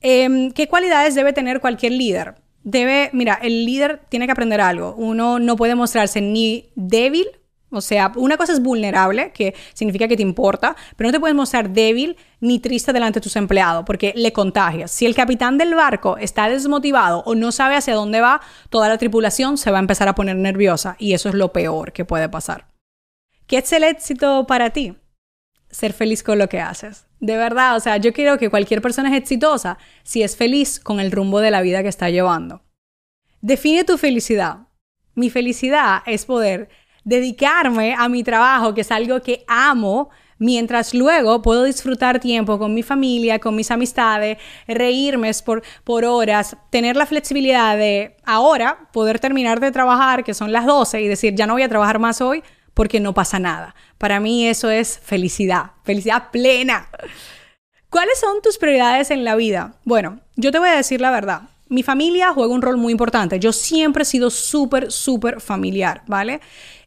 Em, 0.00 0.52
¿Qué 0.52 0.68
cualidades 0.68 1.16
debe 1.16 1.32
tener 1.32 1.60
cualquier 1.60 1.92
líder? 1.92 2.36
Debe, 2.62 3.10
mira, 3.12 3.38
el 3.42 3.64
líder 3.64 4.02
tiene 4.08 4.26
que 4.26 4.32
aprender 4.32 4.60
algo. 4.60 4.94
Uno 4.96 5.38
no 5.38 5.56
puede 5.56 5.74
mostrarse 5.74 6.20
ni 6.20 6.70
débil 6.76 7.26
o 7.70 7.80
sea, 7.80 8.12
una 8.16 8.36
cosa 8.36 8.52
es 8.52 8.62
vulnerable, 8.62 9.30
que 9.32 9.54
significa 9.74 10.08
que 10.08 10.16
te 10.16 10.22
importa, 10.22 10.74
pero 10.96 11.08
no 11.08 11.12
te 11.12 11.20
puedes 11.20 11.36
mostrar 11.36 11.70
débil 11.70 12.16
ni 12.40 12.60
triste 12.60 12.92
delante 12.92 13.20
de 13.20 13.24
tus 13.24 13.36
empleados, 13.36 13.84
porque 13.84 14.12
le 14.16 14.32
contagias. 14.32 14.90
Si 14.90 15.04
el 15.04 15.14
capitán 15.14 15.58
del 15.58 15.74
barco 15.74 16.16
está 16.16 16.48
desmotivado 16.48 17.22
o 17.26 17.34
no 17.34 17.52
sabe 17.52 17.76
hacia 17.76 17.94
dónde 17.94 18.20
va, 18.20 18.40
toda 18.70 18.88
la 18.88 18.96
tripulación 18.96 19.58
se 19.58 19.70
va 19.70 19.78
a 19.78 19.80
empezar 19.80 20.08
a 20.08 20.14
poner 20.14 20.36
nerviosa 20.36 20.96
y 20.98 21.12
eso 21.12 21.28
es 21.28 21.34
lo 21.34 21.52
peor 21.52 21.92
que 21.92 22.04
puede 22.04 22.28
pasar. 22.28 22.68
¿Qué 23.46 23.58
es 23.58 23.72
el 23.72 23.84
éxito 23.84 24.46
para 24.46 24.70
ti? 24.70 24.96
Ser 25.70 25.92
feliz 25.92 26.22
con 26.22 26.38
lo 26.38 26.48
que 26.48 26.60
haces. 26.60 27.06
De 27.20 27.36
verdad, 27.36 27.76
o 27.76 27.80
sea, 27.80 27.96
yo 27.98 28.12
quiero 28.12 28.38
que 28.38 28.50
cualquier 28.50 28.80
persona 28.80 29.10
es 29.10 29.16
exitosa 29.16 29.78
si 30.04 30.22
es 30.22 30.36
feliz 30.36 30.80
con 30.80 31.00
el 31.00 31.10
rumbo 31.12 31.40
de 31.40 31.50
la 31.50 31.60
vida 31.60 31.82
que 31.82 31.88
está 31.88 32.08
llevando. 32.08 32.62
Define 33.40 33.84
tu 33.84 33.98
felicidad. 33.98 34.68
Mi 35.14 35.30
felicidad 35.30 36.02
es 36.06 36.24
poder 36.24 36.68
dedicarme 37.08 37.94
a 37.96 38.06
mi 38.08 38.22
trabajo, 38.22 38.74
que 38.74 38.82
es 38.82 38.92
algo 38.92 39.22
que 39.22 39.42
amo, 39.48 40.10
mientras 40.38 40.92
luego 40.92 41.40
puedo 41.40 41.64
disfrutar 41.64 42.20
tiempo 42.20 42.58
con 42.58 42.74
mi 42.74 42.82
familia, 42.82 43.38
con 43.38 43.56
mis 43.56 43.70
amistades, 43.70 44.36
reírme 44.66 45.30
por, 45.44 45.62
por 45.84 46.04
horas, 46.04 46.56
tener 46.70 46.96
la 46.96 47.06
flexibilidad 47.06 47.78
de 47.78 48.16
ahora 48.26 48.90
poder 48.92 49.18
terminar 49.18 49.58
de 49.58 49.72
trabajar, 49.72 50.22
que 50.22 50.34
son 50.34 50.52
las 50.52 50.66
12, 50.66 51.00
y 51.00 51.08
decir, 51.08 51.34
ya 51.34 51.46
no 51.46 51.54
voy 51.54 51.62
a 51.62 51.68
trabajar 51.68 51.98
más 51.98 52.20
hoy 52.20 52.42
porque 52.74 53.00
no 53.00 53.14
pasa 53.14 53.38
nada. 53.38 53.74
Para 53.96 54.20
mí 54.20 54.46
eso 54.46 54.70
es 54.70 55.00
felicidad, 55.02 55.72
felicidad 55.84 56.30
plena. 56.30 56.88
¿Cuáles 57.88 58.20
son 58.20 58.42
tus 58.42 58.58
prioridades 58.58 59.10
en 59.10 59.24
la 59.24 59.34
vida? 59.34 59.76
Bueno, 59.84 60.20
yo 60.36 60.52
te 60.52 60.58
voy 60.58 60.68
a 60.68 60.76
decir 60.76 61.00
la 61.00 61.10
verdad. 61.10 61.42
Mi 61.70 61.82
familia 61.82 62.32
juega 62.32 62.52
un 62.52 62.62
rol 62.62 62.76
muy 62.76 62.92
importante. 62.92 63.38
Yo 63.40 63.52
siempre 63.52 64.02
he 64.02 64.06
sido 64.06 64.30
súper, 64.30 64.92
súper 64.92 65.40
familiar, 65.40 66.02
¿vale? 66.06 66.40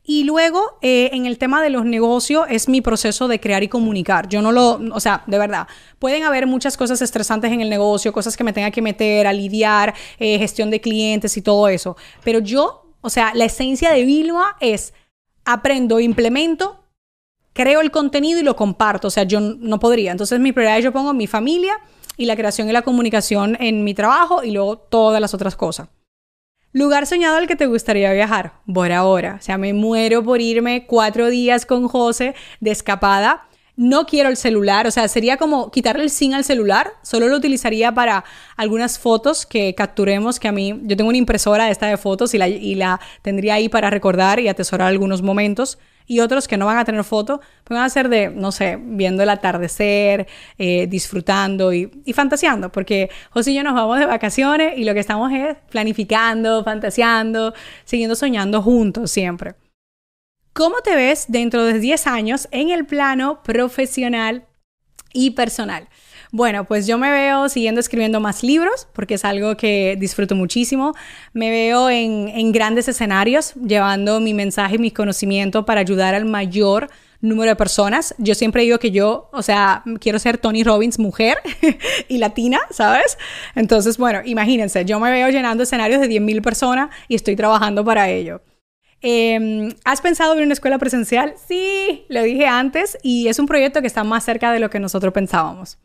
Y 0.03 0.23
luego, 0.23 0.77
eh, 0.81 1.11
en 1.13 1.25
el 1.25 1.37
tema 1.37 1.61
de 1.61 1.69
los 1.69 1.85
negocios, 1.85 2.45
es 2.49 2.67
mi 2.67 2.81
proceso 2.81 3.27
de 3.27 3.39
crear 3.39 3.61
y 3.61 3.67
comunicar. 3.67 4.27
Yo 4.27 4.41
no 4.41 4.51
lo, 4.51 4.79
o 4.93 4.99
sea, 4.99 5.23
de 5.27 5.37
verdad, 5.37 5.67
pueden 5.99 6.23
haber 6.23 6.47
muchas 6.47 6.75
cosas 6.75 7.01
estresantes 7.01 7.51
en 7.51 7.61
el 7.61 7.69
negocio, 7.69 8.11
cosas 8.11 8.35
que 8.35 8.43
me 8.43 8.51
tenga 8.51 8.71
que 8.71 8.81
meter, 8.81 9.27
a 9.27 9.33
lidiar, 9.33 9.93
eh, 10.17 10.39
gestión 10.39 10.71
de 10.71 10.81
clientes 10.81 11.37
y 11.37 11.41
todo 11.41 11.67
eso. 11.67 11.97
Pero 12.23 12.39
yo, 12.39 12.95
o 13.01 13.09
sea, 13.09 13.31
la 13.35 13.45
esencia 13.45 13.91
de 13.91 14.03
Vilma 14.03 14.57
es 14.59 14.93
aprendo, 15.45 15.99
implemento, 15.99 16.83
creo 17.53 17.81
el 17.81 17.91
contenido 17.91 18.39
y 18.39 18.43
lo 18.43 18.55
comparto. 18.55 19.07
O 19.07 19.11
sea, 19.11 19.23
yo 19.23 19.39
no 19.39 19.79
podría. 19.79 20.11
Entonces, 20.11 20.39
mi 20.39 20.51
prioridad 20.51 20.79
yo 20.79 20.91
pongo 20.91 21.13
mi 21.13 21.27
familia 21.27 21.79
y 22.17 22.25
la 22.25 22.35
creación 22.35 22.69
y 22.69 22.71
la 22.71 22.81
comunicación 22.81 23.55
en 23.59 23.83
mi 23.83 23.93
trabajo 23.93 24.43
y 24.43 24.51
luego 24.51 24.77
todas 24.77 25.21
las 25.21 25.33
otras 25.35 25.55
cosas. 25.55 25.89
Lugar 26.73 27.05
soñado 27.05 27.37
al 27.37 27.47
que 27.47 27.55
te 27.55 27.65
gustaría 27.65 28.13
viajar. 28.13 28.53
Por 28.71 28.91
ahora. 28.91 29.35
O 29.39 29.43
sea, 29.43 29.57
me 29.57 29.73
muero 29.73 30.23
por 30.23 30.41
irme 30.41 30.85
cuatro 30.85 31.29
días 31.29 31.65
con 31.65 31.87
José 31.87 32.33
de 32.59 32.71
escapada. 32.71 33.47
No 33.75 34.05
quiero 34.05 34.29
el 34.29 34.37
celular, 34.37 34.85
o 34.85 34.91
sea, 34.91 35.07
sería 35.07 35.37
como 35.37 35.71
quitarle 35.71 36.03
el 36.03 36.09
SIM 36.09 36.33
al 36.33 36.43
celular, 36.43 36.91
solo 37.01 37.29
lo 37.29 37.37
utilizaría 37.37 37.93
para 37.93 38.25
algunas 38.57 38.99
fotos 38.99 39.45
que 39.45 39.73
capturemos, 39.73 40.39
que 40.39 40.49
a 40.49 40.51
mí, 40.51 40.79
yo 40.83 40.97
tengo 40.97 41.07
una 41.07 41.17
impresora 41.17 41.69
esta 41.69 41.87
de 41.87 41.97
fotos 41.97 42.33
y 42.33 42.37
la, 42.37 42.49
y 42.49 42.75
la 42.75 42.99
tendría 43.21 43.55
ahí 43.55 43.69
para 43.69 43.89
recordar 43.89 44.39
y 44.41 44.49
atesorar 44.49 44.89
algunos 44.89 45.21
momentos 45.21 45.79
y 46.11 46.19
otros 46.19 46.49
que 46.49 46.57
no 46.57 46.65
van 46.65 46.77
a 46.77 46.83
tener 46.83 47.05
foto, 47.05 47.39
pues 47.63 47.77
van 47.77 47.85
a 47.85 47.89
ser 47.89 48.09
de, 48.09 48.29
no 48.29 48.51
sé, 48.51 48.77
viendo 48.77 49.23
el 49.23 49.29
atardecer, 49.29 50.27
eh, 50.57 50.85
disfrutando 50.87 51.71
y, 51.71 51.89
y, 52.03 52.11
fantaseando, 52.11 52.69
porque 52.69 53.09
José 53.29 53.51
y 53.51 53.55
yo 53.55 53.63
nos 53.63 53.75
vamos 53.75 53.97
de 53.97 54.05
vacaciones 54.05 54.77
y 54.77 54.83
lo 54.83 54.93
que 54.93 54.99
estamos 54.99 55.31
es 55.31 55.55
planificando, 55.69 56.65
fantaseando, 56.65 57.53
siguiendo 57.85 58.15
soñando 58.15 58.61
juntos 58.61 59.09
siempre. 59.09 59.55
¿Cómo 60.51 60.81
te 60.83 60.97
ves 60.97 61.27
dentro 61.29 61.63
de 61.63 61.79
10 61.79 62.05
años 62.07 62.49
en 62.51 62.71
el 62.71 62.85
plano 62.85 63.41
profesional 63.41 64.43
y 65.13 65.31
personal? 65.31 65.87
Bueno, 66.33 66.63
pues 66.63 66.87
yo 66.87 66.97
me 66.97 67.11
veo 67.11 67.49
siguiendo 67.49 67.81
escribiendo 67.81 68.21
más 68.21 68.41
libros 68.41 68.87
porque 68.93 69.15
es 69.15 69.25
algo 69.25 69.57
que 69.57 69.97
disfruto 69.99 70.33
muchísimo. 70.33 70.93
Me 71.33 71.49
veo 71.49 71.89
en, 71.89 72.51
grandes 72.53 72.87
escenarios 72.87 73.53
llevando 73.55 74.21
mi 74.21 74.33
mensaje 74.33 74.75
y 74.75 74.79
mi 74.79 74.91
conocimiento 74.91 75.65
para 75.65 75.81
ayudar 75.81 76.15
al 76.15 76.23
mayor 76.23 76.89
número 77.19 77.49
de 77.49 77.55
personas. 77.57 78.15
Yo 78.17 78.33
siempre 78.33 78.63
digo 78.63 78.79
que 78.79 78.91
yo, 78.91 79.29
o 79.33 79.41
sea, 79.41 79.83
quiero 79.99 80.19
ser 80.19 80.37
Tony 80.37 80.63
Robbins 80.63 80.99
mujer 80.99 81.37
y 82.07 82.17
latina, 82.17 82.59
¿sabes? 82.69 83.17
Entonces, 83.53 83.97
bueno, 83.97 84.21
imagínense, 84.23 84.85
yo 84.85 85.01
me 85.01 85.11
veo 85.11 85.29
llenando 85.29 85.63
escenarios 85.63 85.99
de 85.99 86.07
10.000 86.07 86.41
personas 86.41 86.89
y 87.09 87.15
estoy 87.15 87.35
trabajando 87.35 87.83
para 87.83 88.09
ello. 88.09 88.41
Em, 89.01 89.73
¿Has 89.83 89.99
pensado 89.99 90.37
en 90.37 90.43
una 90.43 90.53
escuela 90.53 90.77
presencial? 90.77 91.33
Sí, 91.45 92.05
lo 92.07 92.23
dije 92.23 92.45
antes 92.45 92.97
y 93.03 93.27
es 93.27 93.37
un 93.37 93.47
proyecto 93.47 93.81
que 93.81 93.87
está 93.87 94.05
más 94.05 94.23
cerca 94.23 94.53
de 94.53 94.59
lo 94.59 94.69
que 94.69 94.79
nosotros 94.79 95.13
pensábamos. 95.13 95.77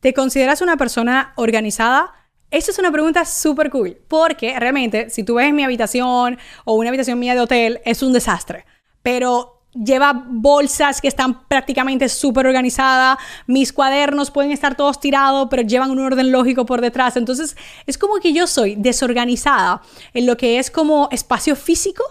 ¿Te 0.00 0.14
consideras 0.14 0.60
una 0.60 0.76
persona 0.76 1.32
organizada? 1.36 2.12
Esa 2.50 2.70
es 2.70 2.78
una 2.78 2.92
pregunta 2.92 3.24
súper 3.24 3.70
cool, 3.70 3.98
porque 4.08 4.58
realmente 4.58 5.10
si 5.10 5.24
tú 5.24 5.34
ves 5.34 5.52
mi 5.52 5.64
habitación 5.64 6.38
o 6.64 6.74
una 6.74 6.90
habitación 6.90 7.18
mía 7.18 7.34
de 7.34 7.40
hotel, 7.40 7.80
es 7.84 8.02
un 8.02 8.12
desastre. 8.12 8.64
Pero 9.02 9.56
lleva 9.84 10.24
bolsas 10.26 11.00
que 11.00 11.08
están 11.08 11.46
prácticamente 11.48 12.08
súper 12.08 12.46
organizadas, 12.46 13.18
mis 13.46 13.72
cuadernos 13.72 14.30
pueden 14.30 14.52
estar 14.52 14.76
todos 14.76 15.00
tirados, 15.00 15.48
pero 15.50 15.62
llevan 15.62 15.90
un 15.90 16.00
orden 16.00 16.32
lógico 16.32 16.64
por 16.64 16.80
detrás. 16.80 17.16
Entonces 17.16 17.56
es 17.86 17.98
como 17.98 18.16
que 18.16 18.32
yo 18.32 18.46
soy 18.46 18.76
desorganizada 18.76 19.82
en 20.14 20.26
lo 20.26 20.36
que 20.36 20.58
es 20.58 20.70
como 20.70 21.08
espacio 21.10 21.56
físico, 21.56 22.04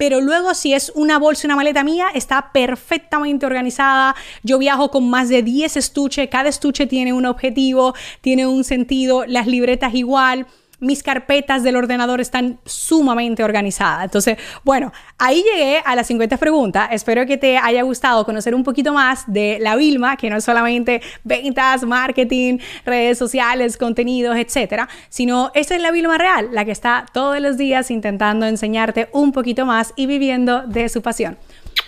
pero 0.00 0.22
luego 0.22 0.54
si 0.54 0.72
es 0.72 0.90
una 0.94 1.18
bolsa, 1.18 1.46
una 1.46 1.56
maleta 1.56 1.84
mía, 1.84 2.06
está 2.14 2.52
perfectamente 2.54 3.44
organizada. 3.44 4.16
Yo 4.42 4.56
viajo 4.56 4.90
con 4.90 5.10
más 5.10 5.28
de 5.28 5.42
10 5.42 5.76
estuches, 5.76 6.26
cada 6.30 6.48
estuche 6.48 6.86
tiene 6.86 7.12
un 7.12 7.26
objetivo, 7.26 7.94
tiene 8.22 8.46
un 8.46 8.64
sentido, 8.64 9.26
las 9.26 9.46
libretas 9.46 9.94
igual 9.94 10.46
mis 10.80 11.02
carpetas 11.02 11.62
del 11.62 11.76
ordenador 11.76 12.20
están 12.20 12.58
sumamente 12.64 13.44
organizadas. 13.44 14.04
Entonces, 14.04 14.38
bueno, 14.64 14.92
ahí 15.18 15.42
llegué 15.42 15.82
a 15.84 15.94
las 15.94 16.06
50 16.06 16.36
preguntas. 16.38 16.88
Espero 16.92 17.26
que 17.26 17.36
te 17.36 17.58
haya 17.58 17.82
gustado 17.82 18.24
conocer 18.24 18.54
un 18.54 18.64
poquito 18.64 18.92
más 18.92 19.24
de 19.26 19.58
la 19.60 19.76
Vilma, 19.76 20.16
que 20.16 20.30
no 20.30 20.36
es 20.36 20.44
solamente 20.44 21.02
ventas, 21.24 21.84
marketing, 21.84 22.58
redes 22.84 23.18
sociales, 23.18 23.76
contenidos, 23.76 24.36
etcétera, 24.36 24.88
sino 25.08 25.52
esa 25.54 25.76
es 25.76 25.82
la 25.82 25.90
Vilma 25.90 26.18
real, 26.18 26.48
la 26.52 26.64
que 26.64 26.72
está 26.72 27.06
todos 27.12 27.40
los 27.40 27.56
días 27.56 27.90
intentando 27.90 28.46
enseñarte 28.46 29.08
un 29.12 29.32
poquito 29.32 29.66
más 29.66 29.92
y 29.96 30.06
viviendo 30.06 30.62
de 30.66 30.88
su 30.88 31.02
pasión. 31.02 31.38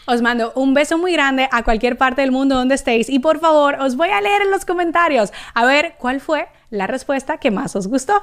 Os 0.06 0.20
mando 0.20 0.52
un 0.56 0.74
beso 0.74 0.98
muy 0.98 1.12
grande 1.12 1.48
a 1.50 1.62
cualquier 1.62 1.96
parte 1.96 2.22
del 2.22 2.32
mundo 2.32 2.56
donde 2.56 2.74
estéis 2.74 3.08
y 3.08 3.20
por 3.20 3.38
favor 3.38 3.76
os 3.80 3.96
voy 3.96 4.08
a 4.08 4.20
leer 4.20 4.42
en 4.42 4.50
los 4.50 4.64
comentarios 4.64 5.32
a 5.54 5.64
ver 5.64 5.94
cuál 5.98 6.20
fue 6.20 6.48
la 6.70 6.86
respuesta 6.86 7.38
que 7.38 7.50
más 7.50 7.76
os 7.76 7.86
gustó. 7.86 8.22